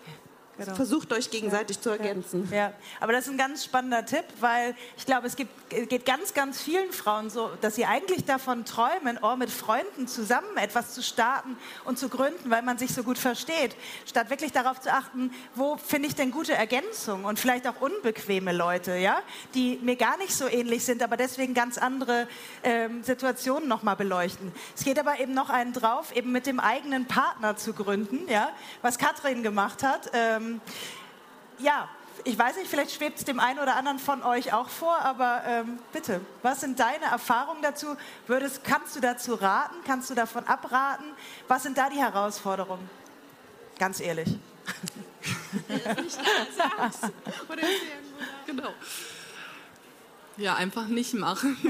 [0.57, 0.75] Genau.
[0.75, 1.81] Versucht euch gegenseitig ja.
[1.81, 2.47] zu ergänzen.
[2.51, 2.73] Ja.
[2.99, 5.51] aber das ist ein ganz spannender Tipp, weil ich glaube, es gibt,
[5.89, 10.57] geht ganz, ganz vielen Frauen so, dass sie eigentlich davon träumen, oh, mit Freunden zusammen
[10.57, 14.79] etwas zu starten und zu gründen, weil man sich so gut versteht, statt wirklich darauf
[14.79, 19.17] zu achten, wo finde ich denn gute Ergänzungen und vielleicht auch unbequeme Leute, ja,
[19.55, 22.27] die mir gar nicht so ähnlich sind, aber deswegen ganz andere
[22.63, 24.51] ähm, Situationen nochmal beleuchten.
[24.75, 28.51] Es geht aber eben noch einen drauf, eben mit dem eigenen Partner zu gründen, ja,
[28.83, 30.11] was Katrin gemacht hat.
[30.13, 30.61] Ähm, ähm,
[31.59, 31.89] ja,
[32.25, 35.43] ich weiß nicht, vielleicht schwebt es dem einen oder anderen von euch auch vor, aber
[35.45, 37.97] ähm, bitte, was sind deine Erfahrungen dazu?
[38.27, 39.75] Würdest, kannst du dazu raten?
[39.85, 41.05] Kannst du davon abraten?
[41.47, 42.89] Was sind da die Herausforderungen?
[43.77, 44.29] Ganz ehrlich.
[48.45, 48.69] genau.
[50.37, 51.57] Ja, einfach nicht machen.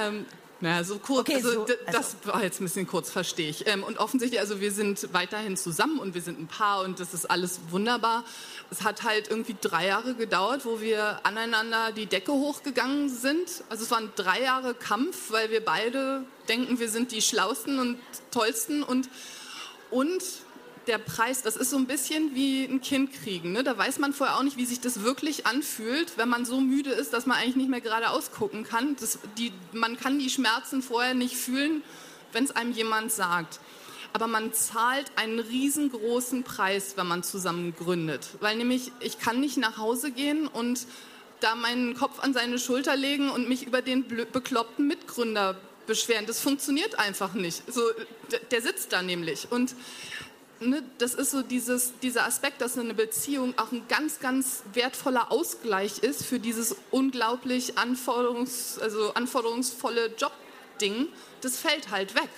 [0.00, 0.26] ähm,
[0.60, 3.68] naja, so kurz, okay, also, so, also, das war jetzt ein bisschen kurz, verstehe ich.
[3.68, 7.14] Ähm, und offensichtlich, also wir sind weiterhin zusammen und wir sind ein Paar und das
[7.14, 8.24] ist alles wunderbar.
[8.70, 13.62] Es hat halt irgendwie drei Jahre gedauert, wo wir aneinander die Decke hochgegangen sind.
[13.68, 17.98] Also es waren drei Jahre Kampf, weil wir beide denken, wir sind die Schlausten und
[18.32, 19.08] Tollsten und,
[19.90, 20.22] und
[20.88, 23.52] der Preis, das ist so ein bisschen wie ein Kind kriegen.
[23.52, 23.62] Ne?
[23.62, 26.90] Da weiß man vorher auch nicht, wie sich das wirklich anfühlt, wenn man so müde
[26.90, 28.96] ist, dass man eigentlich nicht mehr geradeaus gucken kann.
[28.98, 31.82] Das, die, man kann die Schmerzen vorher nicht fühlen,
[32.32, 33.60] wenn es einem jemand sagt.
[34.14, 38.30] Aber man zahlt einen riesengroßen Preis, wenn man zusammen gründet.
[38.40, 40.86] Weil nämlich, ich kann nicht nach Hause gehen und
[41.40, 46.26] da meinen Kopf an seine Schulter legen und mich über den bekloppten Mitgründer beschweren.
[46.26, 47.62] Das funktioniert einfach nicht.
[47.72, 47.82] So,
[48.50, 49.48] der sitzt da nämlich.
[49.50, 49.74] Und
[50.60, 55.30] ne, das ist so dieses, dieser Aspekt, dass eine Beziehung auch ein ganz, ganz wertvoller
[55.30, 61.08] Ausgleich ist für dieses unglaublich anforderungs, also anforderungsvolle Jobding.
[61.40, 62.30] Das fällt halt weg.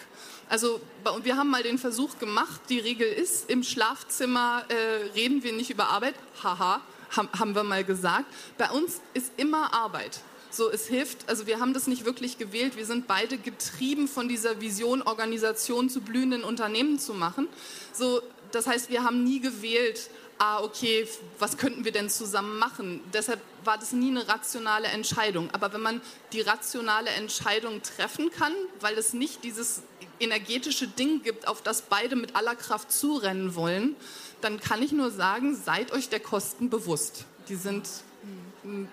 [0.49, 0.81] Also
[1.23, 5.71] wir haben mal den Versuch gemacht, die Regel ist, im Schlafzimmer äh, reden wir nicht
[5.71, 6.15] über Arbeit.
[6.43, 6.81] Haha,
[7.17, 8.27] haben wir mal gesagt.
[8.59, 10.21] Bei uns ist immer Arbeit.
[10.51, 12.77] So, es hilft, also wir haben das nicht wirklich gewählt.
[12.77, 17.49] Wir sind beide getrieben von dieser Vision, Organisation zu blühenden Unternehmen zu machen.
[17.93, 21.07] So, das heißt, wir haben nie gewählt, ah, okay,
[21.39, 23.01] was könnten wir denn zusammen machen?
[23.13, 25.51] Deshalb war das nie eine rationale Entscheidung.
[25.53, 26.01] Aber wenn man
[26.33, 29.83] die rationale Entscheidung treffen kann, weil es nicht dieses
[30.19, 33.95] energetische Ding gibt, auf das beide mit aller Kraft zurennen wollen,
[34.41, 37.25] dann kann ich nur sagen, seid euch der Kosten bewusst.
[37.49, 37.87] Die sind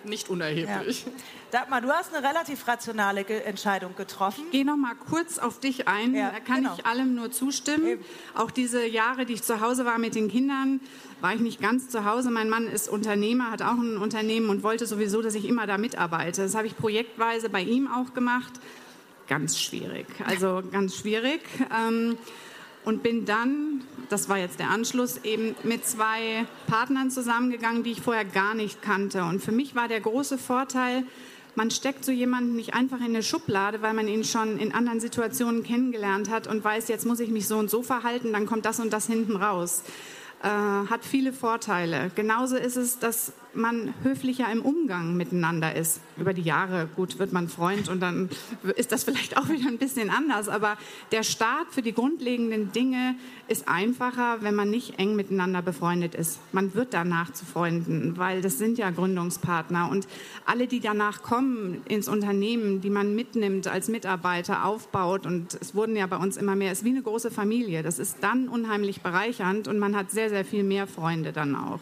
[0.03, 1.05] nicht unerheblich.
[1.05, 1.11] Ja.
[1.51, 4.43] Dagmar, du hast eine relativ rationale Ge Entscheidung getroffen.
[4.45, 6.15] Ich gehe noch mal kurz auf dich ein.
[6.15, 6.75] Ja, da kann genau.
[6.77, 7.87] ich allem nur zustimmen.
[7.87, 8.05] Eben.
[8.35, 10.79] Auch diese Jahre, die ich zu Hause war mit den Kindern,
[11.21, 12.31] war ich nicht ganz zu Hause.
[12.31, 15.77] Mein Mann ist Unternehmer, hat auch ein Unternehmen und wollte sowieso, dass ich immer da
[15.77, 16.43] mitarbeite.
[16.43, 18.53] Das habe ich projektweise bei ihm auch gemacht.
[19.27, 20.07] Ganz schwierig.
[20.25, 21.41] Also ganz schwierig.
[21.77, 22.17] Ähm,
[22.87, 27.99] und bin dann, das war jetzt der Anschluss, eben mit zwei Partnern zusammengegangen, die ich
[27.99, 29.25] vorher gar nicht kannte.
[29.25, 31.03] Und für mich war der große Vorteil,
[31.55, 35.01] man steckt so jemanden nicht einfach in eine Schublade, weil man ihn schon in anderen
[35.01, 38.63] Situationen kennengelernt hat und weiß, jetzt muss ich mich so und so verhalten, dann kommt
[38.63, 39.83] das und das hinten raus.
[40.41, 42.09] Äh, hat viele Vorteile.
[42.15, 46.01] Genauso ist es, dass man höflicher im Umgang miteinander ist.
[46.17, 48.29] Über die Jahre, gut, wird man Freund und dann
[48.75, 50.47] ist das vielleicht auch wieder ein bisschen anders.
[50.49, 50.77] Aber
[51.11, 53.15] der Start für die grundlegenden Dinge
[53.47, 56.39] ist einfacher, wenn man nicht eng miteinander befreundet ist.
[56.51, 59.89] Man wird danach zu Freunden, weil das sind ja Gründungspartner.
[59.89, 60.07] Und
[60.45, 65.95] alle, die danach kommen ins Unternehmen, die man mitnimmt als Mitarbeiter, aufbaut, und es wurden
[65.95, 67.83] ja bei uns immer mehr, ist wie eine große Familie.
[67.83, 71.79] Das ist dann unheimlich bereichernd und man hat sehr, sehr viel mehr Freunde dann auch.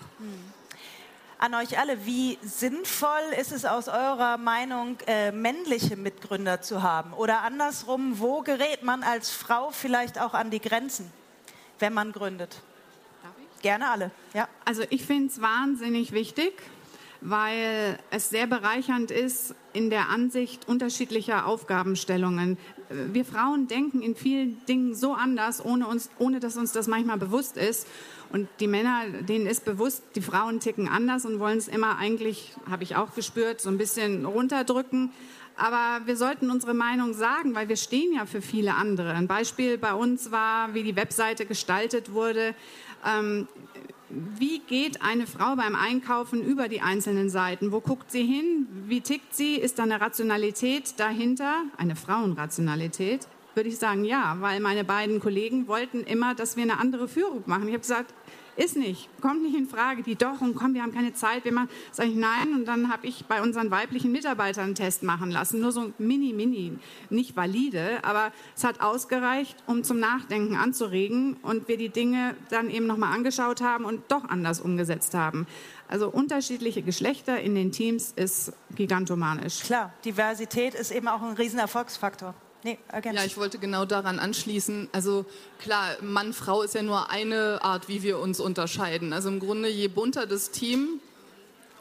[1.46, 7.14] An euch alle, wie sinnvoll ist es aus eurer Meinung, äh, männliche Mitgründer zu haben?
[7.14, 11.14] Oder andersrum, wo gerät man als Frau vielleicht auch an die Grenzen,
[11.78, 12.64] wenn man gründet?
[13.62, 14.10] Gerne alle.
[14.34, 14.50] Ja.
[14.66, 16.64] Also ich finde es wahnsinnig wichtig,
[17.26, 22.58] weil es sehr bereichernd ist in der Ansicht unterschiedlicher Aufgabenstellungen.
[22.90, 27.18] Wir Frauen denken in vielen Dingen so anders, ohne, uns, ohne dass uns das manchmal
[27.18, 27.88] bewusst ist.
[28.32, 32.54] Und die Männer, denen ist bewusst, die Frauen ticken anders und wollen es immer eigentlich,
[32.70, 35.12] habe ich auch gespürt, so ein bisschen runterdrücken.
[35.58, 39.14] Aber wir sollten unsere Meinung sagen, weil wir stehen ja für viele andere.
[39.14, 42.54] Ein Beispiel bei uns war, wie die Webseite gestaltet wurde.
[43.06, 43.48] Ähm,
[44.10, 47.72] wie geht eine Frau beim Einkaufen über die einzelnen Seiten?
[47.72, 48.68] Wo guckt sie hin?
[48.86, 49.56] Wie tickt sie?
[49.56, 51.64] Ist da eine Rationalität dahinter?
[51.78, 53.28] Eine Frauenrationalität?
[53.56, 57.44] Würde ich sagen, ja, weil meine beiden Kollegen wollten immer, dass wir eine andere Führung
[57.46, 57.68] machen.
[57.68, 58.14] Ich habe gesagt,
[58.56, 60.04] ist nicht, kommt nicht in Frage.
[60.04, 62.54] Die doch und komm, wir haben keine Zeit, wir machen, sage ich nein.
[62.54, 66.34] Und dann habe ich bei unseren weiblichen Mitarbeitern einen Test machen lassen, nur so mini,
[66.34, 66.78] mini,
[67.10, 72.70] nicht valide, aber es hat ausgereicht, um zum Nachdenken anzuregen und wir die Dinge dann
[72.70, 75.48] eben nochmal angeschaut haben und doch anders umgesetzt haben.
[75.88, 79.62] Also unterschiedliche Geschlechter in den Teams ist gigantomanisch.
[79.62, 82.34] Klar, Diversität ist eben auch ein Riesenerfolgsfaktor.
[82.66, 82.80] Nee,
[83.14, 84.90] Ja, ich wollte genau daran anschließen.
[84.92, 85.28] Also
[85.60, 89.14] klar, Mann, Frau ist ja nur eine Art, wie wir uns unterscheiden.
[89.14, 91.00] Also im Grunde, je bunter das Team,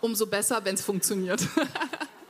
[0.03, 1.41] umso besser, wenn es funktioniert.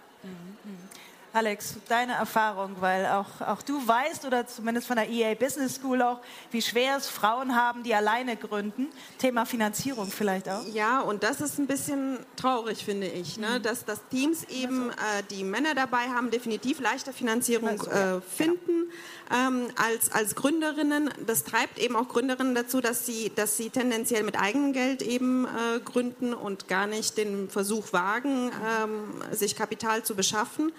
[1.35, 6.01] Alex, deine Erfahrung, weil auch, auch du weißt oder zumindest von der EA Business School
[6.01, 6.21] auch,
[6.53, 8.87] wie schwer es Frauen haben, die alleine gründen.
[9.19, 10.65] Thema Finanzierung vielleicht auch.
[10.73, 13.59] Ja, und das ist ein bisschen traurig, finde ich, ne?
[13.59, 13.63] Mhm.
[13.65, 18.93] dass, dass Teams eben, äh, die Männer dabei haben, definitiv leichter Finanzierung äh, finden
[19.29, 19.49] genau.
[19.49, 21.11] ähm, als, als Gründerinnen.
[21.27, 25.47] Das treibt eben auch Gründerinnen dazu, dass sie, dass sie tendenziell mit eigenem Geld eben
[25.47, 30.71] äh, gründen und gar nicht den Versuch wagen, ähm, sich Kapital zu beschaffen.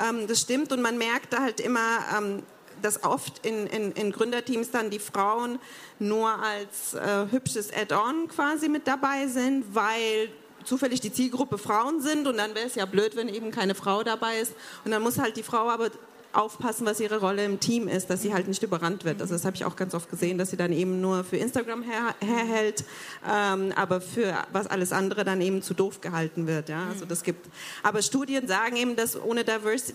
[0.00, 2.42] Ähm, das stimmt und man merkt halt immer, ähm,
[2.80, 5.58] dass oft in, in, in, Gründerteams dann die Frauen
[5.98, 10.30] nur als äh, hübsches Add-on quasi mit dabei sind, weil
[10.64, 14.02] zufällig die Zielgruppe Frauen sind und dann wäre es ja blöd, wenn eben keine Frau
[14.02, 14.54] dabei ist.
[14.84, 15.90] Und dann muss halt die Frau aber
[16.32, 19.20] aufpassen, was ihre Rolle im Team ist, dass sie halt nicht überrannt wird.
[19.20, 21.82] Also das habe ich auch ganz oft gesehen, dass sie dann eben nur für Instagram
[21.82, 22.84] her, herhält,
[23.28, 26.68] ähm, aber für was alles andere dann eben zu doof gehalten wird.
[26.68, 26.86] Ja?
[26.88, 27.48] Also das gibt.
[27.82, 29.94] Aber Studien sagen eben, dass ohne Diversity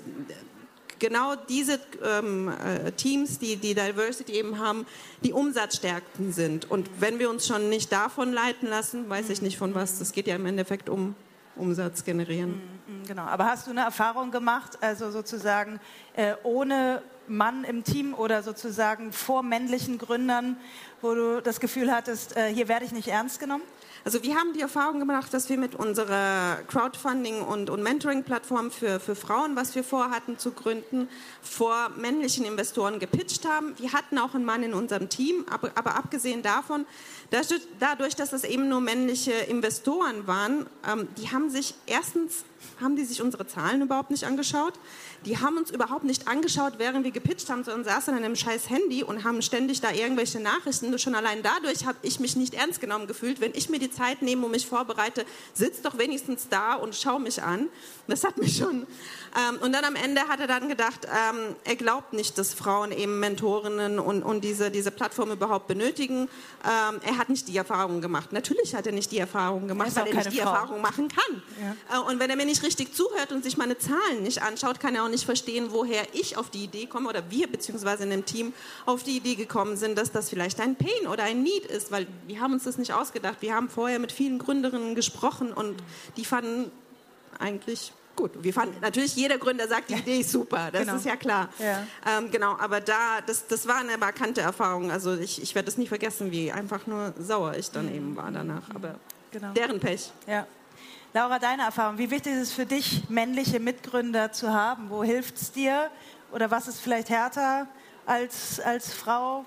[1.00, 4.86] genau diese ähm, äh, Teams, die die Diversity eben haben,
[5.24, 6.70] die umsatzstärksten sind.
[6.70, 10.00] Und wenn wir uns schon nicht davon leiten lassen, weiß ich nicht von was.
[10.00, 11.16] Das geht ja im Endeffekt um
[11.56, 12.62] Umsatz generieren.
[12.88, 15.80] Mm, genau, aber hast du eine Erfahrung gemacht, also sozusagen
[16.16, 20.56] äh, ohne Mann im Team oder sozusagen vor männlichen Gründern,
[21.02, 23.64] wo du das Gefühl hattest, äh, hier werde ich nicht ernst genommen?
[24.06, 29.02] Also wir haben die Erfahrung gemacht, dass wir mit unserer Crowdfunding- und, und Mentoring-Plattform für,
[29.02, 31.10] für Frauen, was wir vorhatten zu gründen,
[31.42, 33.78] vor männlichen Investoren gepitcht haben.
[33.78, 36.86] Wir hatten auch einen Mann in unserem Team, aber, aber abgesehen davon,
[37.80, 42.46] dadurch, dass das eben nur männliche Investoren waren, ähm, die haben sich erstens
[42.82, 44.74] haben die sich unsere Zahlen überhaupt nicht angeschaut.
[45.26, 48.70] Die haben uns überhaupt nicht angeschaut, während wir gepitcht haben, sondern saßen an einem scheiß
[48.70, 50.98] Handy und haben ständig da irgendwelche Nachrichten.
[51.00, 53.42] Schon allein dadurch habe ich mich nicht ernst genommen gefühlt.
[53.42, 57.20] Wenn ich mir die Zeit nehme und mich vorbereite, sitz doch wenigstens da und schau
[57.20, 57.68] mich an.
[58.08, 58.86] Das hat mich schon.
[59.36, 62.92] Ähm, und dann am Ende hat er dann gedacht, ähm, er glaubt nicht, dass Frauen
[62.92, 66.30] eben Mentorinnen und, und diese, diese Plattform überhaupt benötigen.
[66.64, 68.32] Ähm, er hat nicht die Erfahrung gemacht.
[68.32, 70.52] Natürlich hat er nicht die Erfahrung gemacht, weil er nicht die Frau.
[70.52, 71.42] Erfahrung machen kann.
[71.90, 71.98] Ja.
[71.98, 74.96] Äh, und wenn er mir nicht richtig zuhört und sich meine Zahlen nicht anschaut, kann
[74.96, 78.26] er auch nicht verstehen, woher ich auf die Idee komme oder wir beziehungsweise in dem
[78.26, 78.54] Team
[78.86, 82.08] auf die Idee gekommen sind, dass das vielleicht ein Pain oder ein Need ist, weil
[82.28, 83.38] wir haben uns das nicht ausgedacht.
[83.42, 85.76] Wir haben vorher mit vielen Gründerinnen gesprochen und
[86.16, 86.72] die fanden
[87.40, 88.32] eigentlich gut.
[88.44, 90.96] Wir fanden natürlich jeder Gründer sagt, die Idee ist super, das genau.
[90.98, 91.50] ist ja klar.
[91.60, 91.88] Ja.
[92.06, 94.92] Ähm, genau, aber da das, das war eine markante Erfahrung.
[94.92, 97.96] Also ich, ich werde das nie vergessen, wie einfach nur sauer ich dann mhm.
[97.96, 98.64] eben war danach.
[98.74, 98.96] Aber
[99.32, 99.54] genau.
[99.54, 100.12] deren Pech.
[100.28, 100.46] Ja.
[101.14, 104.90] Laura, deine Erfahrung, wie wichtig ist es für dich, männliche Mitgründer zu haben?
[104.90, 105.90] Wo hilft es dir?
[106.32, 107.68] Oder was ist vielleicht härter
[108.06, 109.46] als, als Frau?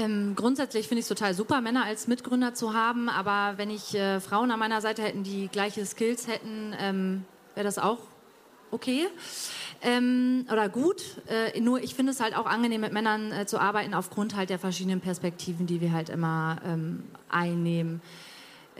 [0.00, 3.94] Ähm, grundsätzlich finde ich es total super, Männer als Mitgründer zu haben, aber wenn ich
[3.94, 7.98] äh, Frauen an meiner Seite hätten, die gleiche Skills hätten, ähm, wäre das auch
[8.70, 9.08] okay
[9.82, 11.02] ähm, oder gut.
[11.28, 14.48] Äh, nur ich finde es halt auch angenehm, mit Männern äh, zu arbeiten, aufgrund halt
[14.48, 18.00] der verschiedenen Perspektiven, die wir halt immer ähm, einnehmen.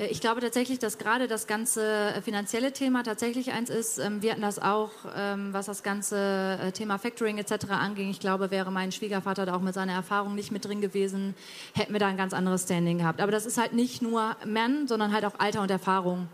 [0.01, 3.99] Äh, ich glaube tatsächlich, dass gerade das ganze äh, finanzielle Thema tatsächlich eins ist.
[3.99, 7.71] Ähm, wir hatten das auch, ähm, was das ganze äh, Thema Factoring etc.
[7.71, 8.11] anging.
[8.11, 11.35] Ich glaube, wäre mein Schwiegervater da auch mit seiner Erfahrung nicht mit drin gewesen,
[11.75, 13.21] hätten wir da ein ganz anderes Standing gehabt.
[13.21, 16.21] Aber das ist halt nicht nur Mann, sondern halt auch Alter und Erfahrung.
[16.21, 16.29] Mhm.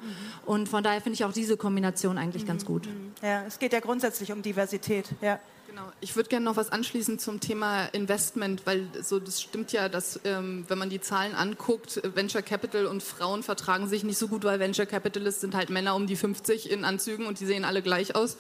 [0.47, 2.49] Und von daher finde ich auch diese Kombination eigentlich mhm.
[2.49, 2.89] ganz gut.
[3.23, 5.07] Ja, es geht ja grundsätzlich um Diversität.
[5.21, 5.39] Ja.
[5.77, 5.93] Genau.
[6.01, 10.19] Ich würde gerne noch was anschließen zum Thema Investment, weil so das stimmt ja, dass
[10.25, 14.45] ähm, wenn man die Zahlen anguckt, Venture Capital und Frauen vertragen sich nicht so gut,
[14.45, 17.83] weil Venture Capitalists sind halt Männer um die 50 in Anzügen und die sehen alle
[17.83, 18.39] gleich aus.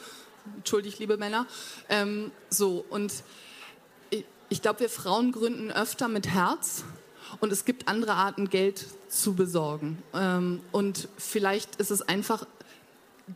[0.56, 1.46] Entschuldigt, liebe Männer.
[1.90, 3.12] Ähm, so und
[4.08, 6.84] ich, ich glaube, wir Frauen gründen öfter mit Herz
[7.40, 10.02] und es gibt andere Arten, Geld zu besorgen.
[10.14, 12.46] Ähm, und vielleicht ist es einfach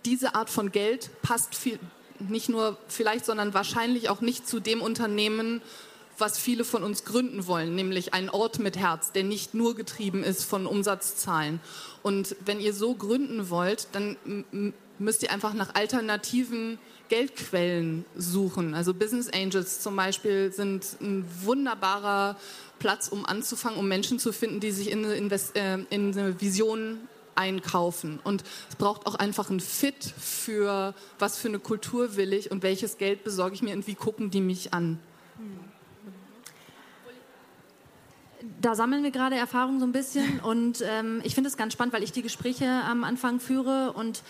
[0.06, 1.78] diese Art von Geld passt viel
[2.28, 5.62] nicht nur vielleicht, sondern wahrscheinlich auch nicht zu dem Unternehmen,
[6.18, 10.22] was viele von uns gründen wollen, nämlich ein Ort mit Herz, der nicht nur getrieben
[10.22, 11.60] ist von Umsatzzahlen.
[12.02, 14.16] Und wenn ihr so gründen wollt, dann
[14.98, 16.78] müsst ihr einfach nach alternativen
[17.08, 18.74] Geldquellen suchen.
[18.74, 22.36] Also Business Angels zum Beispiel sind ein wunderbarer
[22.78, 26.40] Platz, um anzufangen, um Menschen zu finden, die sich in eine, Invest äh, in eine
[26.40, 26.98] Vision
[27.40, 28.20] einkaufen.
[28.22, 32.62] Und es braucht auch einfach ein Fit für, was für eine Kultur will ich und
[32.62, 34.98] welches Geld besorge ich mir und wie gucken die mich an.
[38.60, 41.94] Da sammeln wir gerade Erfahrungen so ein bisschen und ähm, ich finde es ganz spannend,
[41.94, 44.22] weil ich die Gespräche am Anfang führe und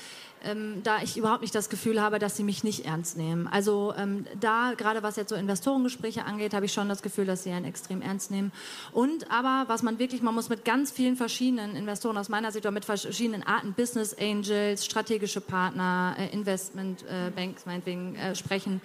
[0.44, 3.46] ähm, da ich überhaupt nicht das Gefühl habe, dass sie mich nicht ernst nehmen.
[3.46, 7.42] Also ähm, da, gerade was jetzt so Investorengespräche angeht, habe ich schon das Gefühl, dass
[7.42, 8.52] sie einen extrem ernst nehmen.
[8.92, 12.64] Und aber, was man wirklich, man muss mit ganz vielen verschiedenen Investoren aus meiner Sicht
[12.64, 18.80] oder mit verschiedenen Arten, Business Angels, strategische Partner, äh, Investment äh, Banks meinetwegen äh, sprechen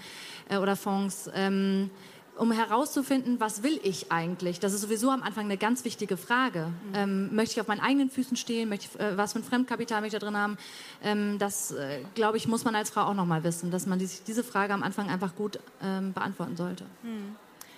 [0.50, 1.30] äh, oder Fonds.
[1.34, 1.90] Ähm,
[2.38, 4.60] um herauszufinden, was will ich eigentlich?
[4.60, 6.68] Das ist sowieso am Anfang eine ganz wichtige Frage.
[6.68, 6.96] Mhm.
[6.96, 8.70] Ähm, möchte ich auf meinen eigenen Füßen stehen?
[8.70, 10.58] Möchte ich, äh, was für ein Fremdkapital möchte ich da drin haben?
[11.02, 14.00] Ähm, das, äh, glaube ich, muss man als Frau auch noch mal wissen, dass man
[14.00, 16.86] die, diese Frage am Anfang einfach gut ähm, beantworten sollte.
[17.04, 17.36] Mhm.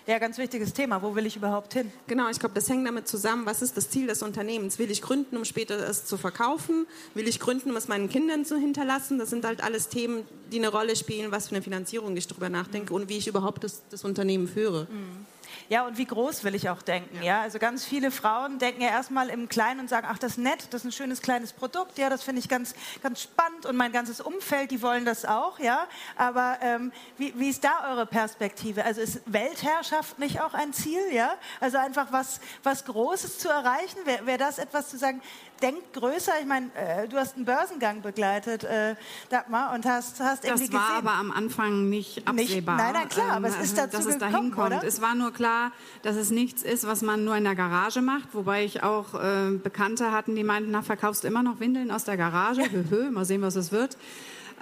[0.07, 1.01] Ja, ganz wichtiges Thema.
[1.01, 1.91] Wo will ich überhaupt hin?
[2.07, 4.79] Genau, ich glaube, das hängt damit zusammen, was ist das Ziel des Unternehmens?
[4.79, 6.87] Will ich gründen, um später es zu verkaufen?
[7.13, 9.19] Will ich gründen, um es meinen Kindern zu hinterlassen?
[9.19, 12.47] Das sind halt alles Themen, die eine Rolle spielen, was für eine Finanzierung ich darüber
[12.47, 14.87] nachdenke und wie ich überhaupt das, das Unternehmen führe.
[14.89, 15.25] Mhm.
[15.69, 17.21] Ja, und wie groß will ich auch denken?
[17.21, 20.37] Ja, also ganz viele Frauen denken ja erstmal im Kleinen und sagen, ach, das ist
[20.37, 23.75] nett, das ist ein schönes kleines Produkt, ja, das finde ich ganz, ganz spannend und
[23.75, 25.87] mein ganzes Umfeld, die wollen das auch, ja.
[26.15, 28.85] Aber ähm, wie, wie ist da eure Perspektive?
[28.85, 31.35] Also ist Weltherrschaft nicht auch ein Ziel, ja?
[31.59, 33.97] Also einfach was, was Großes zu erreichen?
[34.05, 35.21] Wäre wär das etwas zu sagen,
[35.61, 36.33] denkt größer.
[36.39, 38.95] Ich meine, äh, du hast einen Börsengang begleitet, äh,
[39.29, 42.75] Dagmar, und hast, hast irgendwie Das war aber am Anfang nicht absehbar.
[42.75, 44.73] Nicht, nein, nein, klar, aber es ähm, ist dazu dass es dahin kommt.
[44.73, 44.83] Oder?
[44.83, 45.71] Es war nur klar,
[46.03, 49.51] dass es nichts ist, was man nur in der Garage macht, wobei ich auch äh,
[49.51, 52.61] Bekannte hatten, die meinten, na, verkaufst du immer noch Windeln aus der Garage?
[52.67, 52.83] Ja.
[52.89, 53.97] Hö, mal sehen, was es wird.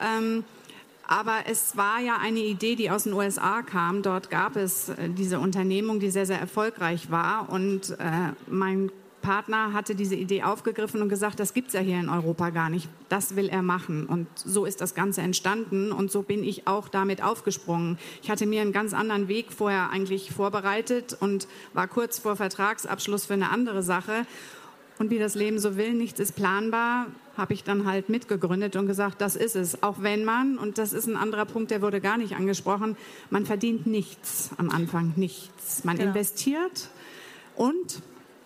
[0.01, 0.43] Ähm,
[1.07, 4.01] aber es war ja eine Idee, die aus den USA kam.
[4.01, 7.49] Dort gab es äh, diese Unternehmung, die sehr, sehr erfolgreich war.
[7.49, 8.91] Und äh, mein
[9.25, 12.69] Partner hatte diese Idee aufgegriffen und gesagt, das gibt es ja hier in Europa gar
[12.69, 12.87] nicht.
[13.09, 14.05] Das will er machen.
[14.05, 17.97] Und so ist das Ganze entstanden und so bin ich auch damit aufgesprungen.
[18.21, 23.25] Ich hatte mir einen ganz anderen Weg vorher eigentlich vorbereitet und war kurz vor Vertragsabschluss
[23.25, 24.27] für eine andere Sache.
[24.99, 28.85] Und wie das Leben so will, nichts ist planbar, habe ich dann halt mitgegründet und
[28.85, 29.81] gesagt, das ist es.
[29.81, 32.95] Auch wenn man, und das ist ein anderer Punkt, der wurde gar nicht angesprochen,
[33.31, 35.83] man verdient nichts am Anfang, nichts.
[35.83, 36.09] Man genau.
[36.09, 36.89] investiert
[37.55, 38.03] und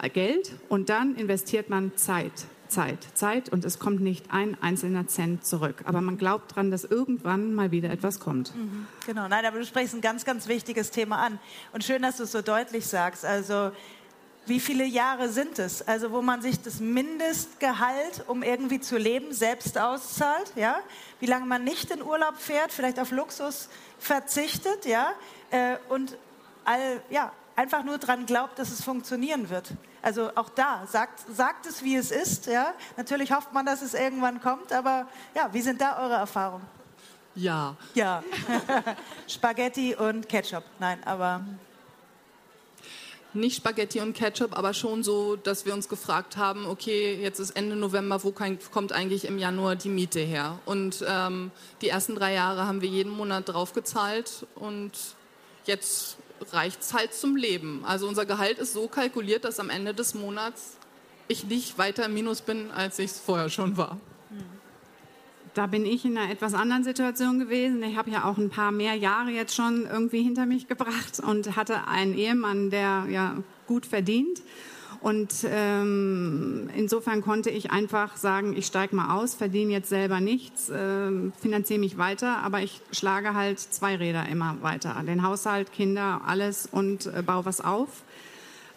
[0.08, 2.32] Geld und dann investiert man Zeit.
[2.70, 5.82] Zeit, Zeit und es kommt nicht ein einzelner Cent zurück.
[5.86, 8.56] Aber man glaubt daran, dass irgendwann mal wieder etwas kommt.
[8.56, 11.40] Mhm, genau, nein, aber du sprichst ein ganz, ganz wichtiges Thema an.
[11.74, 13.26] Und schön, dass du es so deutlich sagst.
[13.26, 13.72] Also,
[14.46, 15.82] wie viele Jahre sind es?
[15.88, 20.80] Also, wo man sich das Mindestgehalt, um irgendwie zu leben, selbst auszahlt, ja?
[21.20, 25.12] Wie lange man nicht in Urlaub fährt, vielleicht auf Luxus verzichtet, ja?
[25.52, 26.18] Äh, und
[26.66, 29.74] all, ja, einfach nur daran glaubt, dass es funktionieren wird.
[30.02, 32.46] Also auch da, sagt, sagt es, wie es ist.
[32.46, 32.74] Ja?
[32.96, 36.66] Natürlich hofft man, dass es irgendwann kommt, aber ja, wie sind da eure Erfahrungen?
[37.36, 37.76] Ja.
[37.96, 38.24] Ja.
[39.28, 40.64] Spaghetti und Ketchup.
[40.80, 41.42] Nein, aber.
[43.34, 47.52] Nicht Spaghetti und Ketchup, aber schon so, dass wir uns gefragt haben, okay, jetzt ist
[47.52, 50.60] Ende November, wo kommt eigentlich im Januar die Miete her?
[50.66, 51.52] Und ähm,
[51.82, 54.94] die ersten drei Jahre haben wir jeden Monat draufgezahlt und
[55.66, 56.18] jetzt
[56.52, 57.84] reicht es halt zum Leben.
[57.86, 60.78] Also unser Gehalt ist so kalkuliert, dass am Ende des Monats
[61.28, 63.98] ich nicht weiter im Minus bin, als ich es vorher schon war.
[65.54, 67.84] Da bin ich in einer etwas anderen Situation gewesen.
[67.84, 71.56] Ich habe ja auch ein paar mehr Jahre jetzt schon irgendwie hinter mich gebracht und
[71.56, 73.38] hatte einen Ehemann, der ja
[73.68, 74.42] gut verdient.
[75.02, 80.70] Und ähm, insofern konnte ich einfach sagen, ich steige mal aus, verdiene jetzt selber nichts,
[80.70, 85.02] äh, finanziere mich weiter, aber ich schlage halt zwei Räder immer weiter.
[85.08, 88.04] Den Haushalt, Kinder, alles und äh, baue was auf.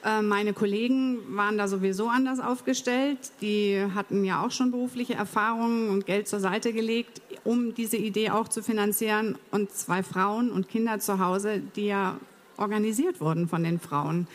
[0.05, 3.18] Äh, meine Kollegen waren da sowieso anders aufgestellt.
[3.41, 8.31] Die hatten ja auch schon berufliche Erfahrungen und Geld zur Seite gelegt, um diese Idee
[8.31, 9.39] auch zu finanzieren.
[9.51, 12.16] Und zwei Frauen und Kinder zu Hause, die ja
[12.57, 14.27] organisiert wurden von den Frauen.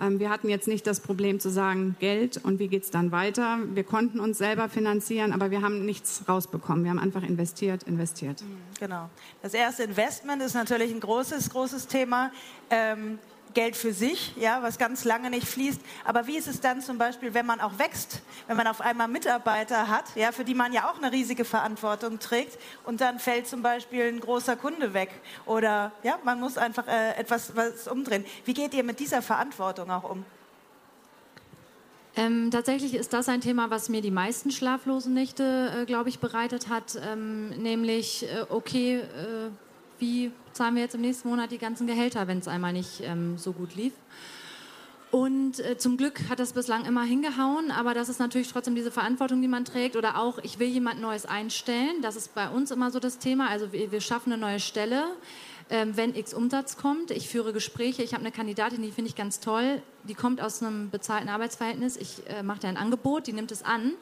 [0.00, 3.12] Ähm, wir hatten jetzt nicht das Problem zu sagen, Geld und wie geht es dann
[3.12, 3.58] weiter.
[3.74, 6.84] Wir konnten uns selber finanzieren, aber wir haben nichts rausbekommen.
[6.84, 8.42] Wir haben einfach investiert, investiert.
[8.42, 9.10] Mhm, genau.
[9.42, 12.32] Das erste Investment ist natürlich ein großes, großes Thema.
[12.70, 13.18] Ähm,
[13.54, 15.80] Geld für sich, ja, was ganz lange nicht fließt.
[16.04, 19.08] Aber wie ist es dann zum Beispiel, wenn man auch wächst, wenn man auf einmal
[19.08, 23.46] Mitarbeiter hat, ja, für die man ja auch eine riesige Verantwortung trägt und dann fällt
[23.46, 25.10] zum Beispiel ein großer Kunde weg
[25.46, 28.24] oder ja, man muss einfach äh, etwas was umdrehen.
[28.44, 30.24] Wie geht ihr mit dieser Verantwortung auch um?
[32.16, 36.18] Ähm, tatsächlich ist das ein Thema, was mir die meisten schlaflosen Nächte, äh, glaube ich,
[36.18, 36.98] bereitet hat.
[37.00, 39.50] Ähm, nämlich, äh, okay, äh,
[40.00, 43.38] wie zahlen wir jetzt im nächsten Monat die ganzen Gehälter, wenn es einmal nicht ähm,
[43.38, 43.92] so gut lief.
[45.10, 48.92] Und äh, zum Glück hat das bislang immer hingehauen, aber das ist natürlich trotzdem diese
[48.92, 49.96] Verantwortung, die man trägt.
[49.96, 52.00] Oder auch, ich will jemand Neues einstellen.
[52.00, 53.48] Das ist bei uns immer so das Thema.
[53.48, 55.04] Also wir, wir schaffen eine neue Stelle,
[55.68, 57.10] ähm, wenn X Umsatz kommt.
[57.10, 58.04] Ich führe Gespräche.
[58.04, 59.82] Ich habe eine Kandidatin, die finde ich ganz toll.
[60.04, 61.96] Die kommt aus einem bezahlten Arbeitsverhältnis.
[61.96, 63.94] Ich äh, mache dir ein Angebot, die nimmt es an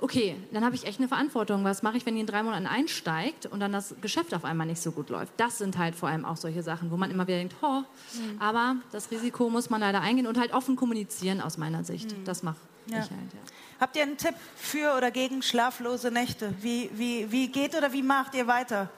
[0.00, 1.64] okay, dann habe ich echt eine Verantwortung.
[1.64, 4.66] Was mache ich, wenn die in drei Monaten einsteigt und dann das Geschäft auf einmal
[4.66, 5.32] nicht so gut läuft?
[5.36, 8.40] Das sind halt vor allem auch solche Sachen, wo man immer wieder denkt, ho, mhm.
[8.40, 12.16] aber das Risiko muss man leider eingehen und halt offen kommunizieren aus meiner Sicht.
[12.16, 12.24] Mhm.
[12.24, 12.98] Das mache ja.
[12.98, 13.40] ich halt, ja.
[13.80, 16.54] Habt ihr einen Tipp für oder gegen schlaflose Nächte?
[16.60, 18.90] Wie, wie, wie geht oder wie macht ihr weiter?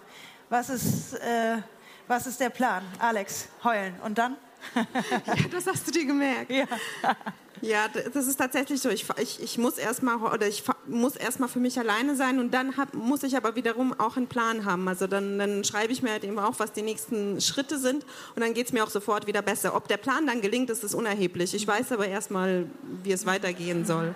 [0.49, 1.59] Was ist, äh,
[2.07, 2.83] was ist der Plan?
[2.99, 3.95] Alex, heulen.
[4.05, 4.37] Und dann?
[4.75, 6.51] ja, das hast du dir gemerkt.
[6.51, 6.67] Ja.
[7.63, 8.89] Ja, das ist tatsächlich so.
[8.89, 12.77] Ich, ich, ich muss erstmal oder ich muss erstmal für mich alleine sein und dann
[12.77, 14.89] hab, muss ich aber wiederum auch einen Plan haben.
[14.89, 18.05] Also dann, dann schreibe ich mir halt eben auch, was die nächsten Schritte sind
[18.35, 19.75] und dann geht es mir auch sofort wieder besser.
[19.75, 21.55] Ob der Plan dann gelingt, ist, ist unerheblich.
[21.55, 22.67] Ich weiß aber erstmal,
[23.03, 24.15] wie es weitergehen soll.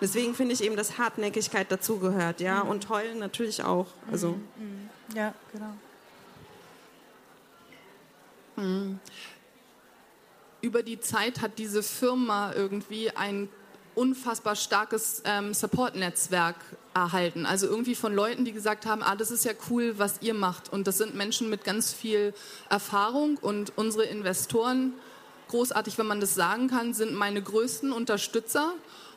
[0.00, 3.86] Deswegen finde ich eben, dass Hartnäckigkeit dazugehört, ja, und heulen natürlich auch.
[4.10, 4.38] Also.
[5.14, 5.74] Ja, genau.
[10.60, 13.48] Über die Zeit hat diese Firma irgendwie ein
[13.94, 16.56] unfassbar starkes ähm, Support-Netzwerk
[16.94, 17.46] erhalten.
[17.46, 20.72] Also irgendwie von Leuten, die gesagt haben, ah, das ist ja cool, was ihr macht.
[20.72, 22.34] Und das sind Menschen mit ganz viel
[22.68, 24.94] Erfahrung und unsere Investoren,
[25.48, 28.72] großartig, wenn man das sagen kann, sind meine größten Unterstützer.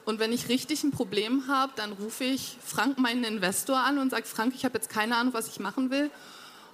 [0.05, 4.09] Und wenn ich richtig ein Problem habe, dann rufe ich Frank, meinen Investor, an und
[4.09, 6.09] sage, Frank, ich habe jetzt keine Ahnung, was ich machen will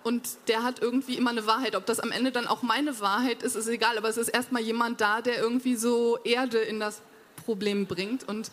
[0.04, 1.76] und der hat irgendwie immer eine Wahrheit.
[1.76, 4.62] Ob das am Ende dann auch meine Wahrheit ist, ist egal, aber es ist erstmal
[4.62, 7.02] jemand da, der irgendwie so Erde in das
[7.46, 8.52] Problem bringt und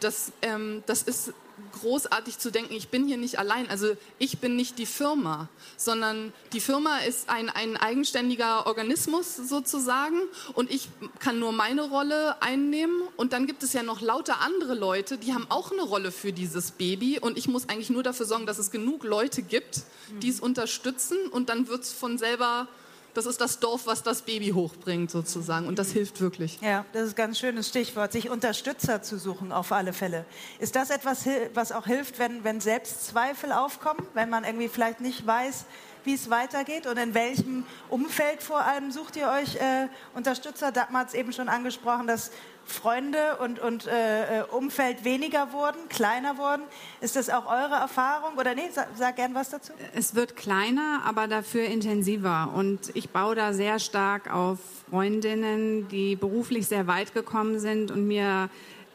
[0.00, 1.32] das, ähm, das ist
[1.72, 3.68] großartig zu denken, ich bin hier nicht allein.
[3.68, 10.20] Also ich bin nicht die Firma, sondern die Firma ist ein, ein eigenständiger Organismus sozusagen
[10.54, 10.88] und ich
[11.18, 13.02] kann nur meine Rolle einnehmen.
[13.16, 16.32] Und dann gibt es ja noch lauter andere Leute, die haben auch eine Rolle für
[16.32, 19.82] dieses Baby und ich muss eigentlich nur dafür sorgen, dass es genug Leute gibt,
[20.20, 22.68] die es unterstützen und dann wird es von selber
[23.14, 25.66] das ist das Dorf, was das Baby hochbringt sozusagen.
[25.66, 26.58] Und das hilft wirklich.
[26.60, 30.24] Ja, das ist ein ganz schönes Stichwort, sich Unterstützer zu suchen auf alle Fälle.
[30.58, 35.26] Ist das etwas, was auch hilft, wenn, wenn Selbstzweifel aufkommen, wenn man irgendwie vielleicht nicht
[35.26, 35.66] weiß,
[36.04, 40.72] wie es weitergeht und in welchem Umfeld vor allem sucht ihr euch äh, Unterstützer?
[40.72, 42.30] Dagmar hat es eben schon angesprochen, dass
[42.64, 46.62] Freunde und, und äh, äh, Umfeld weniger wurden, kleiner wurden.
[47.00, 48.38] Ist das auch eure Erfahrung?
[48.38, 49.72] Oder nee, sag, sag gern was dazu.
[49.94, 52.52] Es wird kleiner, aber dafür intensiver.
[52.54, 54.58] Und ich baue da sehr stark auf
[54.90, 58.48] Freundinnen, die beruflich sehr weit gekommen sind und mir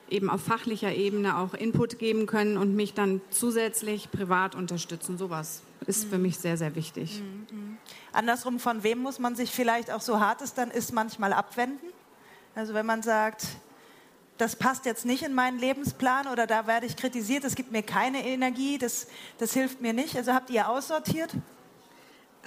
[0.10, 5.18] eben auf fachlicher Ebene auch Input geben können und mich dann zusätzlich privat unterstützen.
[5.18, 6.10] Sowas ist mhm.
[6.10, 7.22] für mich sehr, sehr wichtig.
[7.22, 7.78] Mhm, mhm.
[8.14, 11.88] Andersrum, von wem muss man sich vielleicht auch so hart es dann ist, manchmal abwenden?
[12.58, 13.46] Also wenn man sagt,
[14.40, 17.84] das passt jetzt nicht in meinen Lebensplan oder da werde ich kritisiert, es gibt mir
[17.84, 19.06] keine Energie, das,
[19.38, 20.16] das hilft mir nicht.
[20.18, 21.30] Also habt ihr aussortiert?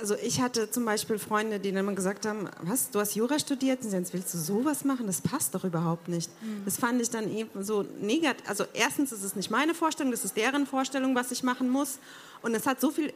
[0.00, 3.38] Also ich hatte zum Beispiel Freunde, die dann immer gesagt haben, was, du hast Jura
[3.38, 5.06] studiert und jetzt willst du sowas machen?
[5.06, 6.28] Das passt doch überhaupt nicht.
[6.42, 6.62] Mhm.
[6.64, 8.48] Das fand ich dann eben so negativ.
[8.48, 12.00] Also erstens ist es nicht meine Vorstellung, das ist deren Vorstellung, was ich machen muss.
[12.42, 13.12] Und es hat so viel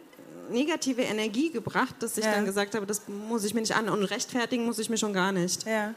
[0.49, 2.35] negative Energie gebracht, dass ich ja.
[2.35, 5.13] dann gesagt habe, das muss ich mir nicht an und rechtfertigen muss ich mir schon
[5.13, 5.67] gar nicht.
[5.67, 5.95] Ja.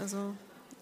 [0.00, 0.34] Also,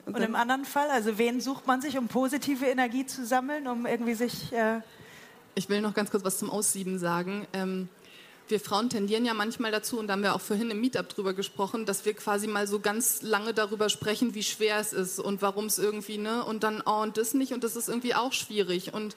[0.07, 3.67] und, und im anderen Fall, also wen sucht man sich, um positive Energie zu sammeln,
[3.67, 4.53] um irgendwie sich...
[4.53, 4.81] Äh
[5.55, 7.47] ich will noch ganz kurz was zum Aussieben sagen.
[7.53, 7.89] Ähm,
[8.47, 11.35] wir Frauen tendieren ja manchmal dazu, und da haben wir auch vorhin im Meetup drüber
[11.35, 15.43] gesprochen, dass wir quasi mal so ganz lange darüber sprechen, wie schwer es ist und
[15.43, 18.33] warum es irgendwie, ne, und dann, oh, und das nicht, und das ist irgendwie auch
[18.33, 18.95] schwierig.
[18.95, 19.17] Und,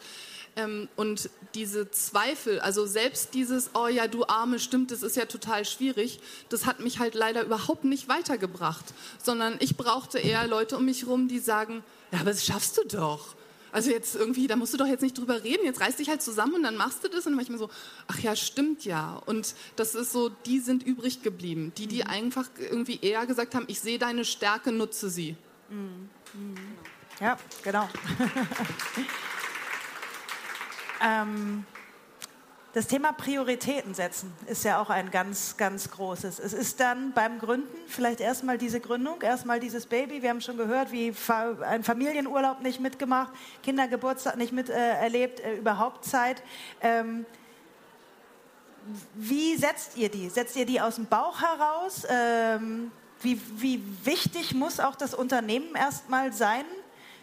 [0.55, 5.25] ähm, und diese Zweifel, also selbst dieses, oh ja, du Arme, stimmt, das ist ja
[5.25, 8.85] total schwierig, das hat mich halt leider überhaupt nicht weitergebracht,
[9.21, 12.83] sondern ich brauchte eher Leute um mich herum, die sagen, ja, aber das schaffst du
[12.83, 13.35] doch.
[13.73, 16.21] Also jetzt irgendwie, da musst du doch jetzt nicht drüber reden, jetzt reiß dich halt
[16.21, 17.69] zusammen und dann machst du das und manchmal so,
[18.07, 19.21] ach ja, stimmt ja.
[19.25, 21.71] Und das ist so, die sind übrig geblieben.
[21.77, 22.09] Die, die mhm.
[22.09, 25.37] einfach irgendwie eher gesagt haben, ich sehe deine Stärke, nutze sie.
[25.69, 26.09] Mhm.
[27.21, 27.87] Ja, genau.
[31.03, 31.65] ähm,
[32.73, 36.39] das Thema Prioritäten setzen ist ja auch ein ganz, ganz großes.
[36.39, 40.21] Es ist dann beim Gründen vielleicht erstmal diese Gründung, erstmal dieses Baby.
[40.21, 41.13] Wir haben schon gehört, wie
[41.61, 43.33] ein Familienurlaub nicht mitgemacht,
[43.63, 46.41] Kindergeburtstag nicht miterlebt, äh, äh, überhaupt Zeit.
[46.81, 47.25] Ähm,
[49.15, 50.29] wie setzt ihr die?
[50.29, 52.03] Setzt ihr die aus dem Bauch heraus?
[52.09, 52.89] Ähm,
[53.21, 56.63] wie, wie wichtig muss auch das Unternehmen erstmal sein?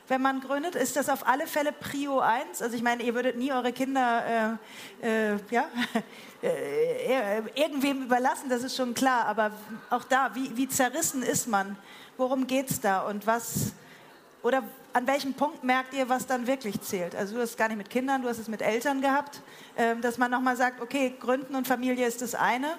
[0.08, 0.74] Wenn man gründet?
[0.74, 2.62] Ist das auf alle Fälle Prio 1?
[2.62, 4.58] Also ich meine, ihr würdet nie eure Kinder
[5.02, 5.66] äh, äh, ja,
[6.42, 9.26] äh, irgendwem überlassen, das ist schon klar.
[9.26, 9.52] Aber
[9.90, 11.76] auch da, wie, wie zerrissen ist man?
[12.16, 13.02] Worum geht es da?
[13.02, 13.72] Und was,
[14.42, 17.14] oder an welchem Punkt merkt ihr, was dann wirklich zählt?
[17.14, 19.42] Also du hast es gar nicht mit Kindern, du hast es mit Eltern gehabt,
[19.76, 22.74] ähm, dass man nochmal sagt, okay, Gründen und Familie ist das eine.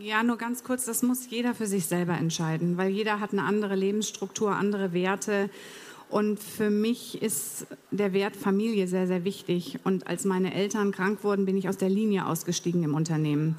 [0.00, 3.42] Ja, nur ganz kurz, das muss jeder für sich selber entscheiden, weil jeder hat eine
[3.42, 5.50] andere Lebensstruktur, andere Werte.
[6.08, 9.78] Und für mich ist der Wert Familie sehr, sehr wichtig.
[9.84, 13.56] Und als meine Eltern krank wurden, bin ich aus der Linie ausgestiegen im Unternehmen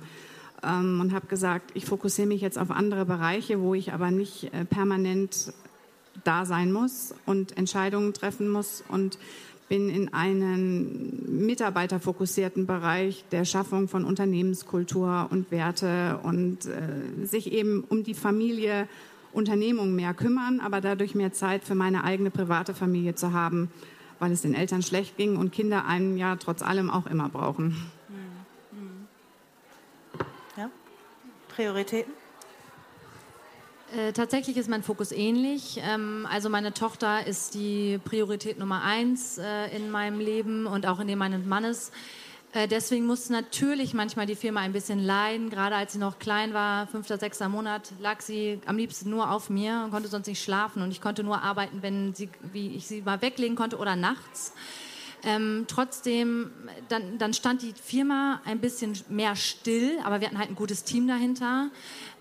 [0.64, 4.54] ähm, und habe gesagt, ich fokussiere mich jetzt auf andere Bereiche, wo ich aber nicht
[4.54, 5.54] äh, permanent
[6.24, 8.84] da sein muss und Entscheidungen treffen muss.
[8.88, 9.18] Und
[9.70, 17.86] bin in einen mitarbeiterfokussierten Bereich der Schaffung von Unternehmenskultur und Werte und äh, sich eben
[17.88, 18.90] um die Familie,
[19.32, 23.72] Unternehmung mehr kümmern, aber dadurch mehr Zeit für meine eigene private Familie zu haben,
[24.18, 27.76] weil es den Eltern schlecht ging und Kinder einen ja trotz allem auch immer brauchen.
[30.58, 30.70] Ja,
[31.50, 32.19] Prioritäten?
[33.98, 35.80] Äh, tatsächlich ist mein Fokus ähnlich.
[35.84, 41.00] Ähm, also meine Tochter ist die Priorität Nummer eins äh, in meinem Leben und auch
[41.00, 41.92] in dem meines Mannes.
[42.54, 45.50] Äh, deswegen musste natürlich manchmal die Firma ein bisschen leiden.
[45.50, 49.50] Gerade als sie noch klein war, fünfter, sechster Monat, lag sie am liebsten nur auf
[49.50, 50.84] mir und konnte sonst nicht schlafen.
[50.84, 54.54] Und ich konnte nur arbeiten, wenn sie, wie ich sie mal weglegen konnte oder nachts.
[55.24, 56.52] Ähm, trotzdem,
[56.88, 60.86] dann, dann, stand die Firma ein bisschen mehr still, aber wir hatten halt ein gutes
[60.86, 61.70] Team dahinter.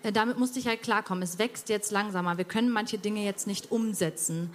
[0.03, 1.23] Äh, damit musste ich halt klarkommen.
[1.23, 2.37] Es wächst jetzt langsamer.
[2.37, 4.51] Wir können manche Dinge jetzt nicht umsetzen.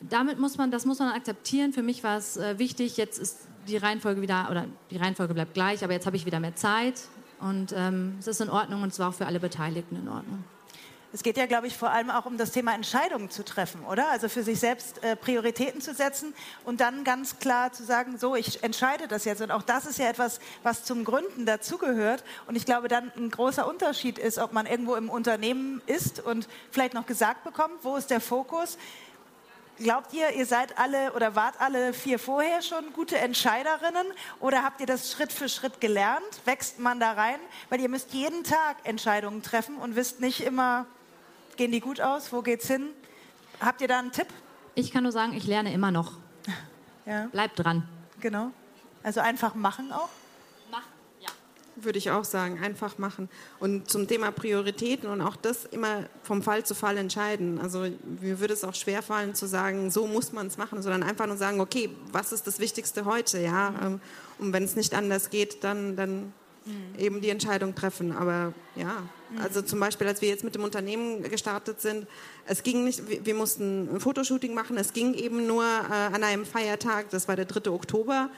[0.00, 1.72] Damit muss man, das muss man akzeptieren.
[1.72, 2.96] Für mich war es äh, wichtig.
[2.96, 6.40] Jetzt ist die Reihenfolge wieder, oder die Reihenfolge bleibt gleich, aber jetzt habe ich wieder
[6.40, 7.02] mehr Zeit
[7.40, 10.44] und ähm, es ist in Ordnung und es war auch für alle Beteiligten in Ordnung.
[11.14, 14.10] Es geht ja, glaube ich, vor allem auch um das Thema Entscheidungen zu treffen, oder?
[14.10, 16.34] Also für sich selbst äh, Prioritäten zu setzen
[16.64, 19.40] und dann ganz klar zu sagen, so, ich entscheide das jetzt.
[19.40, 22.24] Und auch das ist ja etwas, was zum Gründen dazugehört.
[22.48, 26.48] Und ich glaube, dann ein großer Unterschied ist, ob man irgendwo im Unternehmen ist und
[26.72, 28.76] vielleicht noch gesagt bekommt, wo ist der Fokus.
[29.78, 34.06] Glaubt ihr, ihr seid alle oder wart alle vier vorher schon gute Entscheiderinnen
[34.40, 36.24] oder habt ihr das Schritt für Schritt gelernt?
[36.44, 37.38] Wächst man da rein?
[37.70, 40.86] Weil ihr müsst jeden Tag Entscheidungen treffen und wisst nicht immer,
[41.56, 42.32] Gehen die gut aus?
[42.32, 42.88] Wo geht's hin?
[43.60, 44.26] Habt ihr da einen Tipp?
[44.74, 46.12] Ich kann nur sagen, ich lerne immer noch.
[47.06, 47.26] Ja.
[47.26, 47.86] Bleibt dran.
[48.20, 48.50] Genau.
[49.02, 50.08] Also einfach machen auch?
[50.70, 50.88] Machen,
[51.20, 51.28] ja.
[51.76, 53.28] Würde ich auch sagen, einfach machen.
[53.60, 57.60] Und zum Thema Prioritäten und auch das immer vom Fall zu Fall entscheiden.
[57.60, 57.80] Also
[58.22, 61.26] mir würde es auch schwer fallen zu sagen, so muss man es machen, sondern einfach
[61.26, 63.72] nur sagen, okay, was ist das Wichtigste heute, ja?
[63.72, 64.00] Mhm.
[64.38, 66.32] Und wenn es nicht anders geht, dann, dann
[66.64, 66.94] mhm.
[66.96, 68.16] eben die Entscheidung treffen.
[68.16, 69.02] Aber ja.
[69.42, 72.06] Also zum Beispiel, als wir jetzt mit dem Unternehmen gestartet sind,
[72.46, 76.46] es ging nicht, wir, mussten ein Fotoshooting machen, es ging eben nur äh, an einem
[76.46, 77.70] Feiertag, das war der 3.
[77.70, 78.30] Oktober.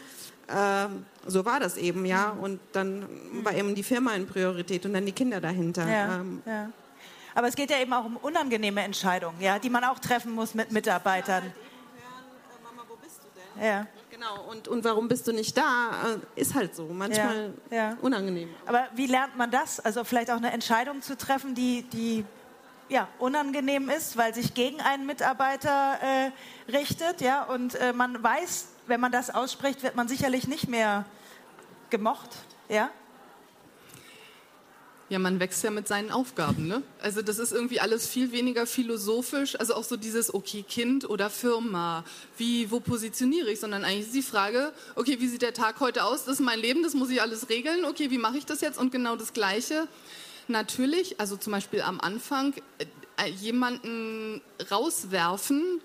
[0.49, 0.87] Äh,
[1.27, 2.35] so war das eben, ja.
[2.35, 2.41] Mhm.
[2.41, 3.07] Und dann
[3.43, 5.89] war eben die Firma in Priorität und dann die Kinder dahinter.
[5.89, 6.71] Ja, ähm, ja.
[7.35, 10.55] Aber es geht ja eben auch um unangenehme Entscheidungen, ja, die man auch treffen muss
[10.55, 11.53] mit Mitarbeitern.
[13.61, 13.87] Ja,
[14.17, 15.91] Genau, und, und warum bist du nicht da?
[16.37, 17.97] Äh, ist halt so, manchmal ja, ja.
[18.01, 18.49] unangenehm.
[18.65, 19.79] Aber wie lernt man das?
[19.79, 22.25] Also vielleicht auch eine Entscheidung zu treffen, die, die
[22.89, 28.69] ja, unangenehm ist, weil sich gegen einen Mitarbeiter äh, richtet, ja, und äh, man weiß,
[28.87, 31.05] wenn man das ausspricht, wird man sicherlich nicht mehr
[31.91, 32.31] gemocht.
[32.71, 32.89] Ja?
[35.09, 36.67] Ja, man wächst ja mit seinen Aufgaben.
[36.67, 36.83] Ne?
[37.01, 39.55] Also das ist irgendwie alles viel weniger philosophisch.
[39.59, 42.05] Also auch so dieses, okay, Kind oder Firma,
[42.37, 43.61] wie, wo positioniere ich?
[43.61, 46.25] Sondern eigentlich ist die Frage, okay, wie sieht der Tag heute aus?
[46.25, 47.85] Das ist mein Leben, das muss ich alles regeln.
[47.85, 48.79] Okay, wie mache ich das jetzt?
[48.79, 49.87] Und genau das Gleiche.
[50.49, 54.43] Natürlich, also zum Beispiel am Anfang, äh, jemanden
[54.73, 55.81] rauswerfen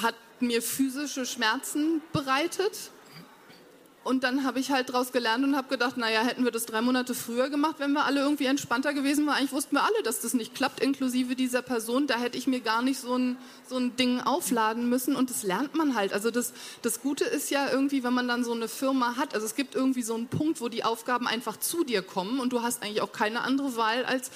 [0.00, 2.90] hat mir physische Schmerzen bereitet
[4.06, 6.80] und dann habe ich halt daraus gelernt und habe gedacht, naja, hätten wir das drei
[6.80, 9.36] Monate früher gemacht, wenn wir alle irgendwie entspannter gewesen wären.
[9.36, 12.06] Eigentlich wussten wir alle, dass das nicht klappt, inklusive dieser Person.
[12.06, 13.36] Da hätte ich mir gar nicht so ein,
[13.68, 15.16] so ein Ding aufladen müssen.
[15.16, 16.12] Und das lernt man halt.
[16.12, 16.52] Also das,
[16.82, 19.74] das Gute ist ja irgendwie, wenn man dann so eine Firma hat, also es gibt
[19.74, 23.02] irgendwie so einen Punkt, wo die Aufgaben einfach zu dir kommen und du hast eigentlich
[23.02, 24.30] auch keine andere Wahl, als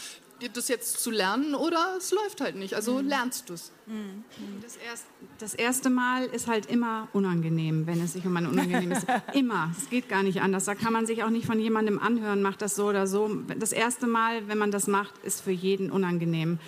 [0.49, 2.75] das jetzt zu lernen oder es läuft halt nicht.
[2.75, 3.09] Also mhm.
[3.09, 3.73] lernst du es.
[3.87, 4.25] Mhm.
[4.63, 5.07] Das, erst,
[5.39, 9.73] das, erste Mal ist halt immer unangenehm, wenn es sich um ein unangenehmes immer.
[9.79, 10.65] Es geht gar nicht anders.
[10.65, 13.43] Da kann man sich auch nicht von jemandem anhören, macht das so oder so.
[13.59, 16.59] Das erste Mal, wenn man das macht, ist für jeden unangenehm.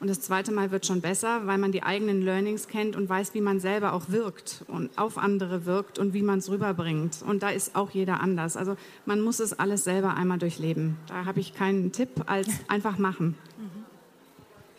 [0.00, 3.34] Und das zweite Mal wird schon besser, weil man die eigenen Learnings kennt und weiß,
[3.34, 7.20] wie man selber auch wirkt und auf andere wirkt und wie man es rüberbringt.
[7.20, 8.56] Und da ist auch jeder anders.
[8.56, 10.96] Also man muss es alles selber einmal durchleben.
[11.06, 13.36] Da habe ich keinen Tipp als einfach machen.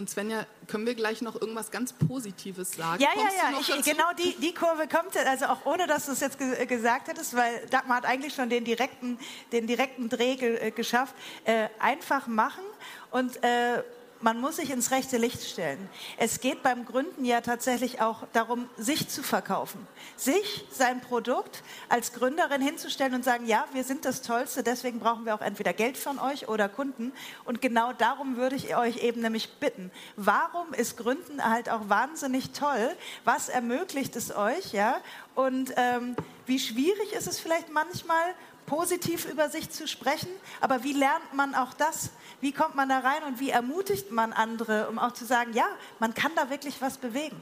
[0.02, 3.04] Und Svenja, können wir gleich noch irgendwas ganz Positives sagen?
[3.04, 3.60] Ja, Kommst ja, ja.
[3.60, 7.08] Ich, genau die, die Kurve kommt, also auch ohne, dass du es jetzt ge gesagt
[7.08, 9.20] hättest, weil Dagmar hat eigentlich schon den direkten,
[9.52, 11.14] den direkten Dreh ge äh, geschafft.
[11.46, 12.64] Äh, einfach machen
[13.12, 13.84] und äh,
[14.22, 15.90] man muss sich ins rechte Licht stellen.
[16.18, 19.88] Es geht beim Gründen ja tatsächlich auch darum, sich zu verkaufen.
[20.16, 25.26] Sich, sein Produkt als Gründerin hinzustellen und sagen, ja, wir sind das Tollste, deswegen brauchen
[25.26, 27.12] wir auch entweder Geld von euch oder Kunden.
[27.46, 29.92] Und genau darum würde ich euch eben nämlich bitten.
[30.16, 32.96] Warum ist Gründen halt auch wahnsinnig toll?
[33.24, 34.74] Was ermöglicht es euch?
[34.74, 35.02] Ja?
[35.36, 36.16] Und ähm,
[36.46, 38.36] wie schwierig ist es vielleicht manchmal,
[38.66, 42.10] positiv über sich zu sprechen, aber wie lernt man auch das?
[42.40, 45.68] Wie kommt man da rein und wie ermutigt man andere, um auch zu sagen, ja,
[46.00, 47.42] man kann da wirklich was bewegen?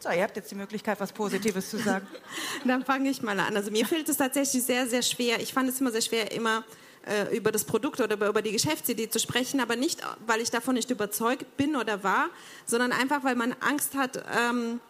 [0.00, 2.06] So, ihr habt jetzt die Möglichkeit, was Positives zu sagen.
[2.64, 3.54] Dann fange ich mal an.
[3.54, 5.40] Also mir fällt es tatsächlich sehr, sehr schwer.
[5.40, 6.64] Ich fand es immer sehr schwer, immer
[7.06, 10.74] äh, über das Produkt oder über die Geschäftsidee zu sprechen, aber nicht, weil ich davon
[10.74, 12.30] nicht überzeugt bin oder war,
[12.64, 14.80] sondern einfach, weil man Angst hat, ähm,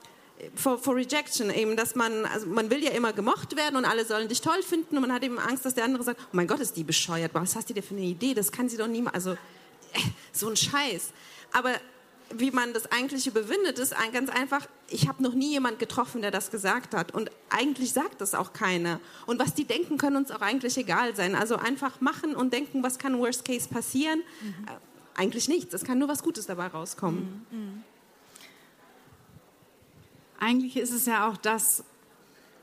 [0.55, 4.05] for, for rejection, eben, dass man, also man will ja immer gemocht werden und alle
[4.05, 6.47] sollen dich toll finden und man hat eben Angst, dass der andere sagt, oh mein
[6.47, 8.87] Gott, ist die bescheuert, was hast du dir für eine Idee, das kann sie doch
[8.87, 10.01] niemals, also äh,
[10.33, 11.13] so ein Scheiß.
[11.53, 11.75] Aber
[12.33, 16.31] wie man das eigentlich überwindet, ist ganz einfach, ich habe noch nie jemand getroffen, der
[16.31, 19.01] das gesagt hat und eigentlich sagt das auch keiner.
[19.27, 21.35] Und was die denken, können uns auch eigentlich egal sein.
[21.35, 24.23] Also einfach machen und denken, was kann worst case passieren?
[24.41, 24.67] Mhm.
[24.69, 27.47] Äh, eigentlich nichts, es kann nur was Gutes dabei rauskommen.
[27.51, 27.85] Mhm.
[30.41, 31.85] Eigentlich ist es ja auch das,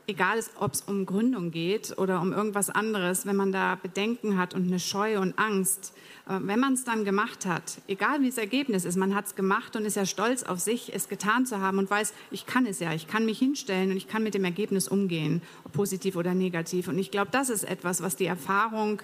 [0.08, 4.52] egal ob es um Gründung geht oder um irgendwas anderes, wenn man da Bedenken hat
[4.52, 5.94] und eine Scheu und Angst,
[6.28, 9.36] äh, wenn man es dann gemacht hat, egal wie das Ergebnis ist, man hat es
[9.36, 12.66] gemacht und ist ja stolz auf sich, es getan zu haben und weiß, ich kann
[12.66, 15.40] es ja, ich kann mich hinstellen und ich kann mit dem Ergebnis umgehen,
[15.72, 16.88] positiv oder negativ.
[16.88, 19.00] Und ich glaube, das ist etwas, was die Erfahrung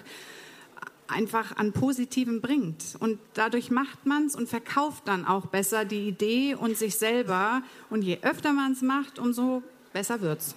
[1.07, 2.95] einfach an Positiven bringt.
[2.99, 7.61] Und dadurch macht man es und verkauft dann auch besser die Idee und sich selber.
[7.89, 10.55] Und je öfter man es macht, umso besser wird es.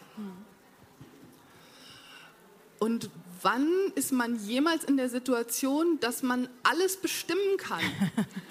[2.78, 3.10] Und
[3.42, 7.82] wann ist man jemals in der Situation, dass man alles bestimmen kann?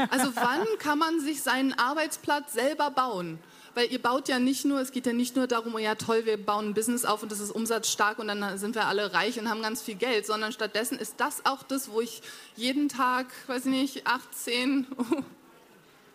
[0.09, 3.39] Also wann kann man sich seinen Arbeitsplatz selber bauen?
[3.77, 6.25] Weil ihr baut ja nicht nur, es geht ja nicht nur darum, oh ja toll,
[6.25, 9.39] wir bauen ein Business auf und das ist umsatzstark und dann sind wir alle reich
[9.39, 12.23] und haben ganz viel Geld, sondern stattdessen ist das auch das, wo ich
[12.55, 14.87] jeden Tag, weiß ich nicht, 18,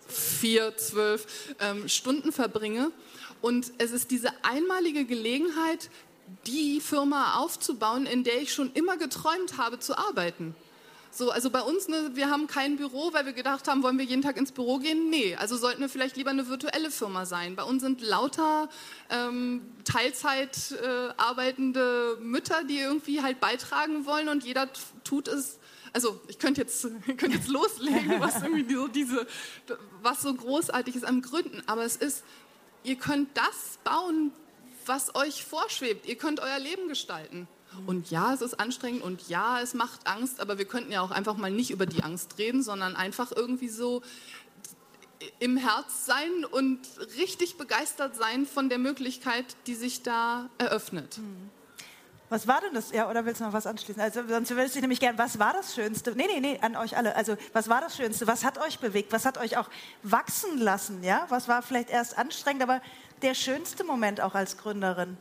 [0.09, 2.91] 4, 12 ähm, Stunden verbringe.
[3.41, 5.89] Und es ist diese einmalige Gelegenheit,
[6.49, 10.57] die Firma aufzubauen, in der ich schon immer geträumt habe zu arbeiten.
[11.15, 14.05] So, also bei uns, ne, wir haben kein Büro, weil wir gedacht haben, wollen wir
[14.07, 15.11] jeden Tag ins Büro gehen?
[15.11, 17.55] Nee, also sollten wir vielleicht lieber eine virtuelle Firma sein.
[17.55, 18.71] Bei uns sind lauter
[19.11, 24.71] ähm, Teilzeit äh, arbeitende Mütter, die irgendwie halt beitragen wollen und jeder
[25.05, 25.59] tut es
[25.93, 26.83] also ich könnte jetzt,
[27.19, 29.27] könnte jetzt loslegen, was irgendwie so diese,
[30.01, 32.25] was so großartig ist am Gründen, aber es ist,
[32.85, 34.33] ihr könnt das bauen,
[34.87, 36.07] was euch vorschwebt.
[36.07, 37.47] Ihr könnt euer Leben gestalten.
[37.87, 41.11] Und ja, es ist anstrengend und ja, es macht Angst, aber wir könnten ja auch
[41.11, 44.03] einfach mal nicht über die Angst reden, sondern einfach irgendwie so
[45.39, 46.81] im Herz sein und
[47.17, 51.17] richtig begeistert sein von der Möglichkeit, die sich da eröffnet.
[51.17, 51.51] Hm.
[52.33, 52.93] Was war denn das?
[52.93, 54.01] Ja, oder willst du noch was anschließen?
[54.01, 56.13] Also, sonst würde ich nämlich gerne, was war das Schönste?
[56.17, 57.15] Nee, nee, nee, an euch alle.
[57.15, 58.27] Also, was war das Schönste?
[58.27, 59.13] Was hat euch bewegt?
[59.13, 59.69] Was hat euch auch
[60.03, 61.05] wachsen lassen?
[61.05, 62.81] Ja, was war vielleicht erst anstrengend, aber
[63.21, 65.19] der schönste Moment auch als Gründerin?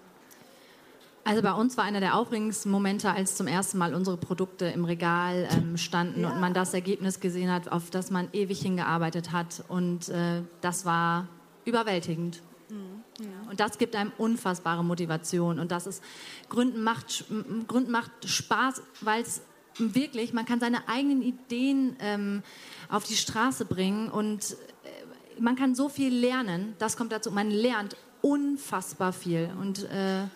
[1.23, 4.85] Also bei uns war einer der aufregendsten Momente, als zum ersten Mal unsere Produkte im
[4.85, 6.31] Regal ähm, standen ja.
[6.31, 9.63] und man das Ergebnis gesehen hat, auf das man ewig hingearbeitet hat.
[9.67, 11.27] Und äh, das war
[11.65, 12.41] überwältigend.
[12.69, 13.49] Mhm.
[13.49, 15.59] Und das gibt einem unfassbare Motivation.
[15.59, 16.03] Und das ist,
[16.49, 17.25] Gründen macht,
[17.67, 19.41] Gründen macht Spaß, weil es
[19.77, 22.43] wirklich, man kann seine eigenen Ideen ähm,
[22.89, 24.51] auf die Straße bringen und
[24.83, 26.75] äh, man kann so viel lernen.
[26.79, 27.31] Das kommt dazu.
[27.31, 29.49] Man lernt unfassbar viel.
[29.59, 30.29] Und äh, ja.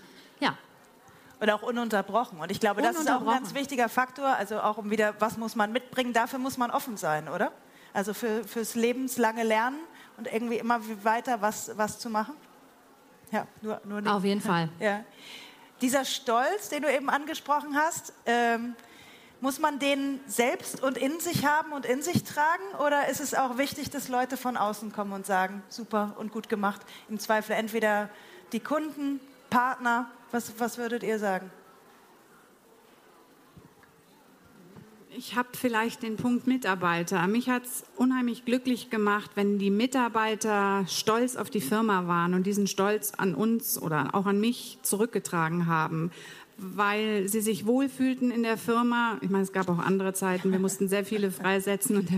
[1.39, 2.39] Und auch ununterbrochen.
[2.39, 4.27] Und ich glaube, das ist auch ein ganz wichtiger Faktor.
[4.27, 6.13] Also auch um wieder, was muss man mitbringen?
[6.13, 7.51] Dafür muss man offen sein, oder?
[7.93, 9.79] Also für, fürs lebenslange Lernen
[10.17, 12.35] und irgendwie immer weiter was, was zu machen.
[13.31, 14.11] Ja, nur, nur nicht.
[14.11, 14.69] Auf jeden Fall.
[14.79, 15.03] Ja.
[15.81, 18.75] Dieser Stolz, den du eben angesprochen hast, ähm,
[19.41, 22.63] muss man den selbst und in sich haben und in sich tragen?
[22.85, 26.49] Oder ist es auch wichtig, dass Leute von außen kommen und sagen, super und gut
[26.49, 26.81] gemacht?
[27.09, 28.09] Im Zweifel entweder
[28.53, 29.19] die Kunden,
[29.55, 30.07] Partner.
[30.31, 31.49] Was, was würdet ihr sagen?
[35.17, 37.25] Ich habe vielleicht den Punkt Mitarbeiter.
[37.27, 42.45] Mich hat es unheimlich glücklich gemacht, wenn die Mitarbeiter stolz auf die Firma waren und
[42.45, 46.11] diesen Stolz an uns oder auch an mich zurückgetragen haben,
[46.57, 49.17] weil sie sich wohlfühlten in der Firma.
[49.21, 52.09] Ich meine, es gab auch andere Zeiten, wir mussten sehr viele freisetzen und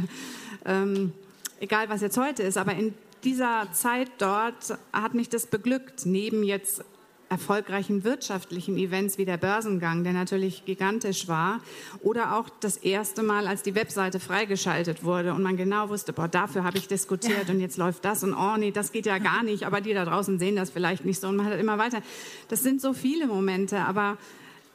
[0.65, 1.13] ähm,
[1.59, 6.41] egal was jetzt heute ist, aber in dieser Zeit dort hat mich das beglückt, neben
[6.41, 6.83] jetzt
[7.29, 11.59] erfolgreichen wirtschaftlichen Events wie der Börsengang, der natürlich gigantisch war,
[12.01, 16.27] oder auch das erste Mal, als die Webseite freigeschaltet wurde und man genau wusste, boah,
[16.27, 19.43] dafür habe ich diskutiert und jetzt läuft das und oh nee, das geht ja gar
[19.43, 22.01] nicht, aber die da draußen sehen das vielleicht nicht so und man hat immer weiter.
[22.47, 24.17] Das sind so viele Momente, aber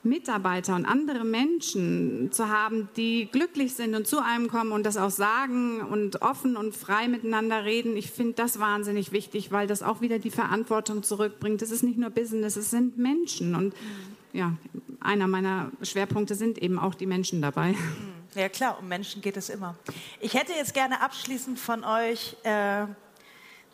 [0.04, 4.96] Mitarbeiter und andere Menschen zu haben, die glücklich sind und zu einem kommen und das
[4.96, 7.96] auch sagen und offen und frei miteinander reden.
[7.96, 11.62] Ich finde das wahnsinnig wichtig, weil das auch wieder die Verantwortung zurückbringt.
[11.62, 13.54] Es ist nicht nur Business, es sind Menschen.
[13.54, 13.74] Und
[14.32, 14.54] ja,
[15.00, 17.74] einer meiner Schwerpunkte sind eben auch die Menschen dabei.
[18.34, 19.76] Ja klar, um Menschen geht es immer.
[20.20, 22.86] Ich hätte jetzt gerne abschließend von euch äh,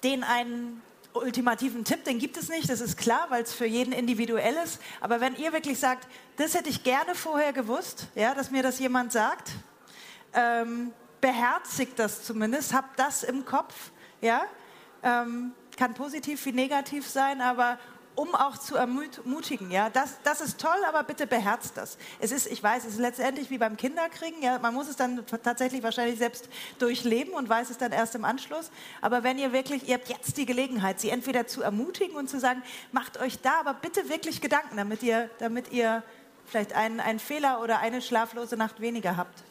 [0.03, 0.83] den einen
[1.23, 4.81] ultimativen Tipp, den gibt es nicht, das ist klar, weil es für jeden individuell ist.
[5.01, 8.79] Aber wenn ihr wirklich sagt, das hätte ich gerne vorher gewusst, ja, dass mir das
[8.79, 9.51] jemand sagt,
[10.35, 13.91] ähm, beherzigt das zumindest, habt das im Kopf,
[14.21, 14.43] ja,
[15.03, 17.79] ähm, kann positiv wie negativ sein, aber
[18.19, 19.71] um auch zu ermutigen.
[19.71, 21.97] Ja, das, das ist toll, aber bitte beherzt das.
[22.19, 24.43] Es ist, ich weiß, es ist letztendlich wie beim Kinderkriegen.
[24.43, 26.49] Ja, man muss es dann tatsächlich wahrscheinlich selbst
[26.81, 28.73] durchleben und weiß es dann erst im Anschluss.
[29.01, 32.41] Aber wenn ihr wirklich, ihr habt jetzt die Gelegenheit, sie entweder zu ermutigen und zu
[32.41, 32.61] sagen,
[32.91, 36.03] macht euch da aber bitte wirklich Gedanken, damit ihr, damit ihr
[36.45, 39.45] vielleicht einen, einen Fehler oder eine schlaflose Nacht weniger habt.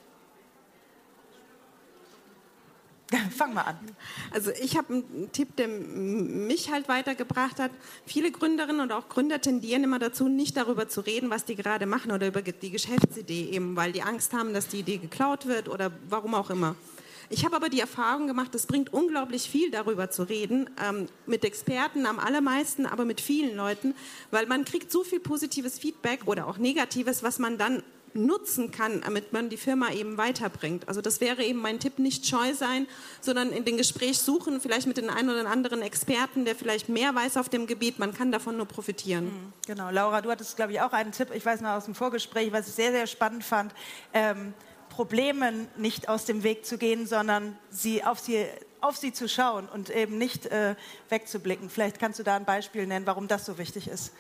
[3.36, 3.80] Fang mal an.
[4.32, 7.72] Also ich habe einen Tipp, der mich halt weitergebracht hat.
[8.05, 11.86] Viele Gründerinnen und auch Gründer tendieren immer dazu, nicht darüber zu reden, was die gerade
[11.86, 15.70] machen oder über die Geschäftsidee eben, weil die Angst haben, dass die Idee geklaut wird
[15.70, 16.76] oder warum auch immer.
[17.30, 21.43] Ich habe aber die Erfahrung gemacht, es bringt unglaublich viel darüber zu reden, ähm, mit
[21.43, 23.95] Experten am allermeisten, aber mit vielen Leuten,
[24.32, 27.84] weil man kriegt so viel positives Feedback oder auch negatives, was man dann
[28.18, 30.88] nutzen kann, damit man die Firma eben weiterbringt.
[30.88, 32.88] Also das wäre eben mein Tipp, nicht scheu sein,
[33.22, 37.13] sondern in den Gespräch suchen, vielleicht mit den einen oder anderen Experten, der vielleicht mehr
[37.13, 37.99] weiß auf dem Gebiet.
[37.99, 39.26] Man kann davon nur profitieren.
[39.26, 39.89] Mhm, genau.
[39.89, 42.68] Laura, du hattest, glaube ich, auch einen Tipp, ich weiß noch aus dem Vorgespräch, was
[42.68, 43.74] ich sehr, sehr spannend fand.
[44.13, 44.53] Ähm,
[44.89, 48.45] Problemen nicht aus dem Weg zu gehen, sondern sie auf sie
[48.82, 50.76] auf sie zu schauen und eben nicht äh,
[51.09, 51.70] wegzublicken.
[51.70, 54.13] Vielleicht kannst du da ein Beispiel nennen, warum das so wichtig ist.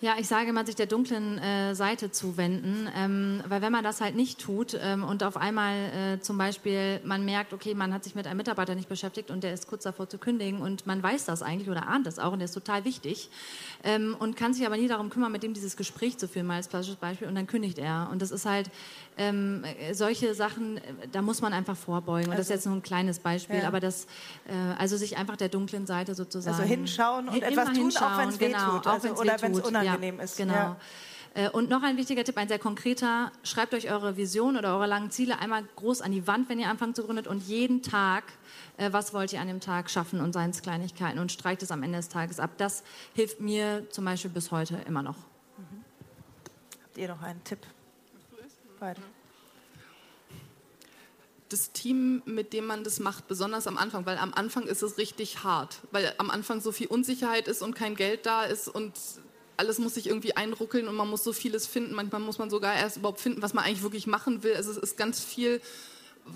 [0.00, 4.00] Ja, ich sage mal, sich der dunklen äh, Seite zuwenden, ähm, weil wenn man das
[4.00, 8.04] halt nicht tut ähm, und auf einmal äh, zum Beispiel man merkt, okay, man hat
[8.04, 11.02] sich mit einem Mitarbeiter nicht beschäftigt und der ist kurz davor zu kündigen und man
[11.02, 13.28] weiß das eigentlich oder ahnt das auch und der ist total wichtig
[13.84, 16.56] ähm, und kann sich aber nie darum kümmern, mit dem dieses Gespräch zu führen, mal
[16.56, 18.70] als klassisches Beispiel und dann kündigt er und das ist halt
[19.16, 22.26] ähm, solche Sachen, äh, da muss man einfach vorbeugen.
[22.26, 23.66] Und also, das ist jetzt nur ein kleines Beispiel, ja.
[23.66, 24.06] aber das,
[24.46, 26.56] äh, also sich einfach der dunklen Seite sozusagen.
[26.56, 28.86] Also hinschauen und Hin, etwas tun, hinschauen, auch wenn es genau, wehtut.
[28.86, 30.36] Also, oder wenn es unangenehm ja, ist.
[30.36, 30.54] Genau.
[30.54, 30.76] Ja.
[31.34, 34.86] Äh, und noch ein wichtiger Tipp, ein sehr konkreter, schreibt euch eure Vision oder eure
[34.86, 38.24] langen Ziele einmal groß an die Wand, wenn ihr anfangt zu gründen und jeden Tag,
[38.76, 41.70] äh, was wollt ihr an dem Tag schaffen und seien es Kleinigkeiten und streicht es
[41.70, 42.50] am Ende des Tages ab.
[42.58, 42.82] Das
[43.14, 45.16] hilft mir zum Beispiel bis heute immer noch.
[45.16, 45.84] Mhm.
[46.84, 47.60] Habt ihr noch einen Tipp?
[48.80, 49.00] Beide.
[51.48, 54.98] Das Team, mit dem man das macht, besonders am Anfang, weil am Anfang ist es
[54.98, 58.92] richtig hart, weil am Anfang so viel Unsicherheit ist und kein Geld da ist und
[59.58, 61.94] alles muss sich irgendwie einruckeln und man muss so vieles finden.
[61.94, 64.54] Manchmal muss man sogar erst überhaupt finden, was man eigentlich wirklich machen will.
[64.54, 65.60] Also es ist ganz viel,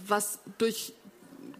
[0.07, 0.93] was durch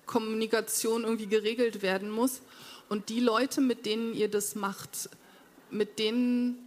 [0.07, 2.43] Kommunikation irgendwie geregelt werden muss.
[2.89, 5.09] Und die Leute, mit denen ihr das macht,
[5.71, 6.59] mit denen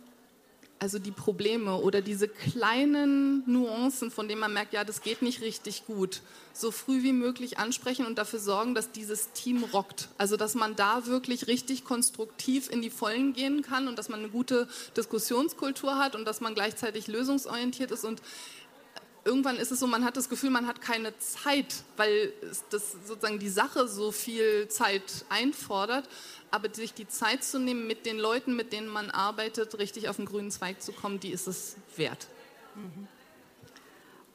[0.80, 5.42] also die Probleme oder diese kleinen Nuancen, von denen man merkt, ja, das geht nicht
[5.42, 6.22] richtig gut,
[6.54, 10.10] so früh wie möglich ansprechen und dafür sorgen, dass dieses Team rockt.
[10.18, 14.20] Also dass man da wirklich richtig konstruktiv in die Vollen gehen kann und dass man
[14.20, 14.68] eine gute
[14.98, 18.22] Diskussionskultur hat und dass man gleichzeitig lösungsorientiert ist und
[19.26, 22.32] irgendwann ist es so, man hat das Gefühl, man hat keine Zeit, weil
[22.70, 26.08] das sozusagen die Sache so viel Zeit einfordert
[26.56, 30.16] aber sich die Zeit zu nehmen, mit den Leuten, mit denen man arbeitet, richtig auf
[30.16, 32.28] den grünen Zweig zu kommen, die ist es wert.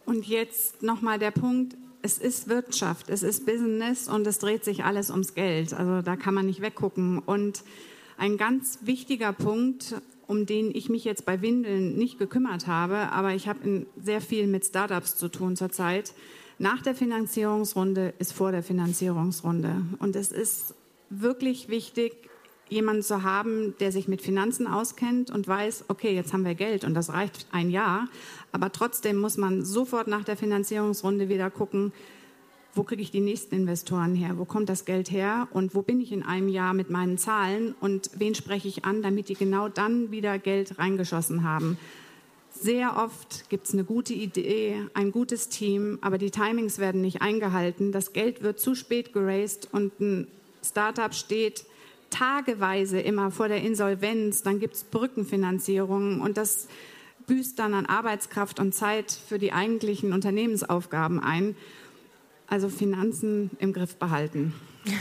[0.05, 4.85] Und jetzt nochmal der Punkt, es ist Wirtschaft, es ist Business und es dreht sich
[4.85, 5.73] alles ums Geld.
[5.73, 7.21] Also da kann man nicht weggucken.
[7.21, 7.63] Und
[8.19, 9.95] ein ganz wichtiger Punkt,
[10.31, 14.47] um den ich mich jetzt bei Windeln nicht gekümmert habe, aber ich habe sehr viel
[14.47, 16.15] mit Startups zu tun zurzeit.
[16.57, 19.83] Nach der Finanzierungsrunde ist vor der Finanzierungsrunde.
[19.99, 20.77] Und es ist
[21.09, 22.13] wirklich wichtig,
[22.69, 26.85] jemanden zu haben, der sich mit Finanzen auskennt und weiß, okay, jetzt haben wir Geld
[26.85, 28.07] und das reicht ein Jahr,
[28.53, 31.93] aber trotzdem muss man sofort nach der Finanzierungsrunde wieder gucken,
[32.75, 36.01] wo kriege ich die nächsten Investoren her, wo kommt das Geld her und wo bin
[36.01, 39.69] ich in einem Jahr mit meinen Zahlen und wen spreche ich an, damit die genau
[39.69, 41.79] dann wieder Geld reingeschossen haben.
[42.53, 47.23] Sehr oft gibt es eine gute Idee, ein gutes Team, aber die Timings werden nicht
[47.23, 47.93] eingehalten.
[47.93, 50.27] Das Geld wird zu spät geraced und ein
[50.63, 51.65] Startup steht
[52.11, 56.69] tageweise immer vor der Insolvenz, dann gibt es Brückenfinanzierungen und das
[57.27, 61.55] büßt dann an Arbeitskraft und Zeit für die eigentlichen Unternehmensaufgaben ein.
[62.51, 64.53] Also Finanzen im Griff behalten.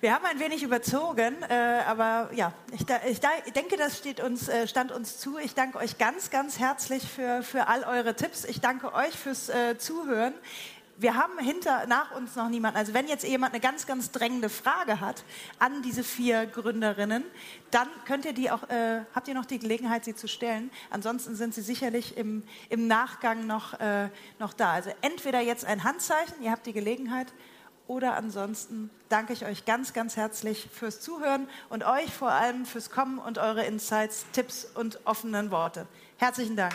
[0.00, 3.98] Wir haben ein wenig überzogen, äh, aber ja, ich, da, ich, da, ich, denke, das
[3.98, 5.36] steht uns, äh, stand uns zu.
[5.38, 8.44] Ich danke euch ganz, ganz herzlich für, für all eure Tipps.
[8.44, 10.34] Ich danke euch fürs äh, Zuhören
[10.96, 12.78] wir haben hinter, nach uns noch niemanden.
[12.78, 15.24] Also wenn jetzt jemand eine ganz, ganz drängende Frage hat
[15.58, 17.24] an diese vier Gründerinnen,
[17.70, 20.70] dann könnt ihr die auch, äh, habt ihr noch die Gelegenheit, sie zu stellen.
[20.90, 24.72] Ansonsten sind sie sicherlich im, im Nachgang noch, äh, noch da.
[24.72, 27.32] Also entweder jetzt ein Handzeichen, ihr habt die Gelegenheit,
[27.86, 32.90] oder ansonsten danke ich euch ganz, ganz herzlich fürs Zuhören und euch vor allem fürs
[32.90, 35.86] Kommen und eure Insights, Tipps und offenen Worte.
[36.16, 36.74] Herzlichen Dank.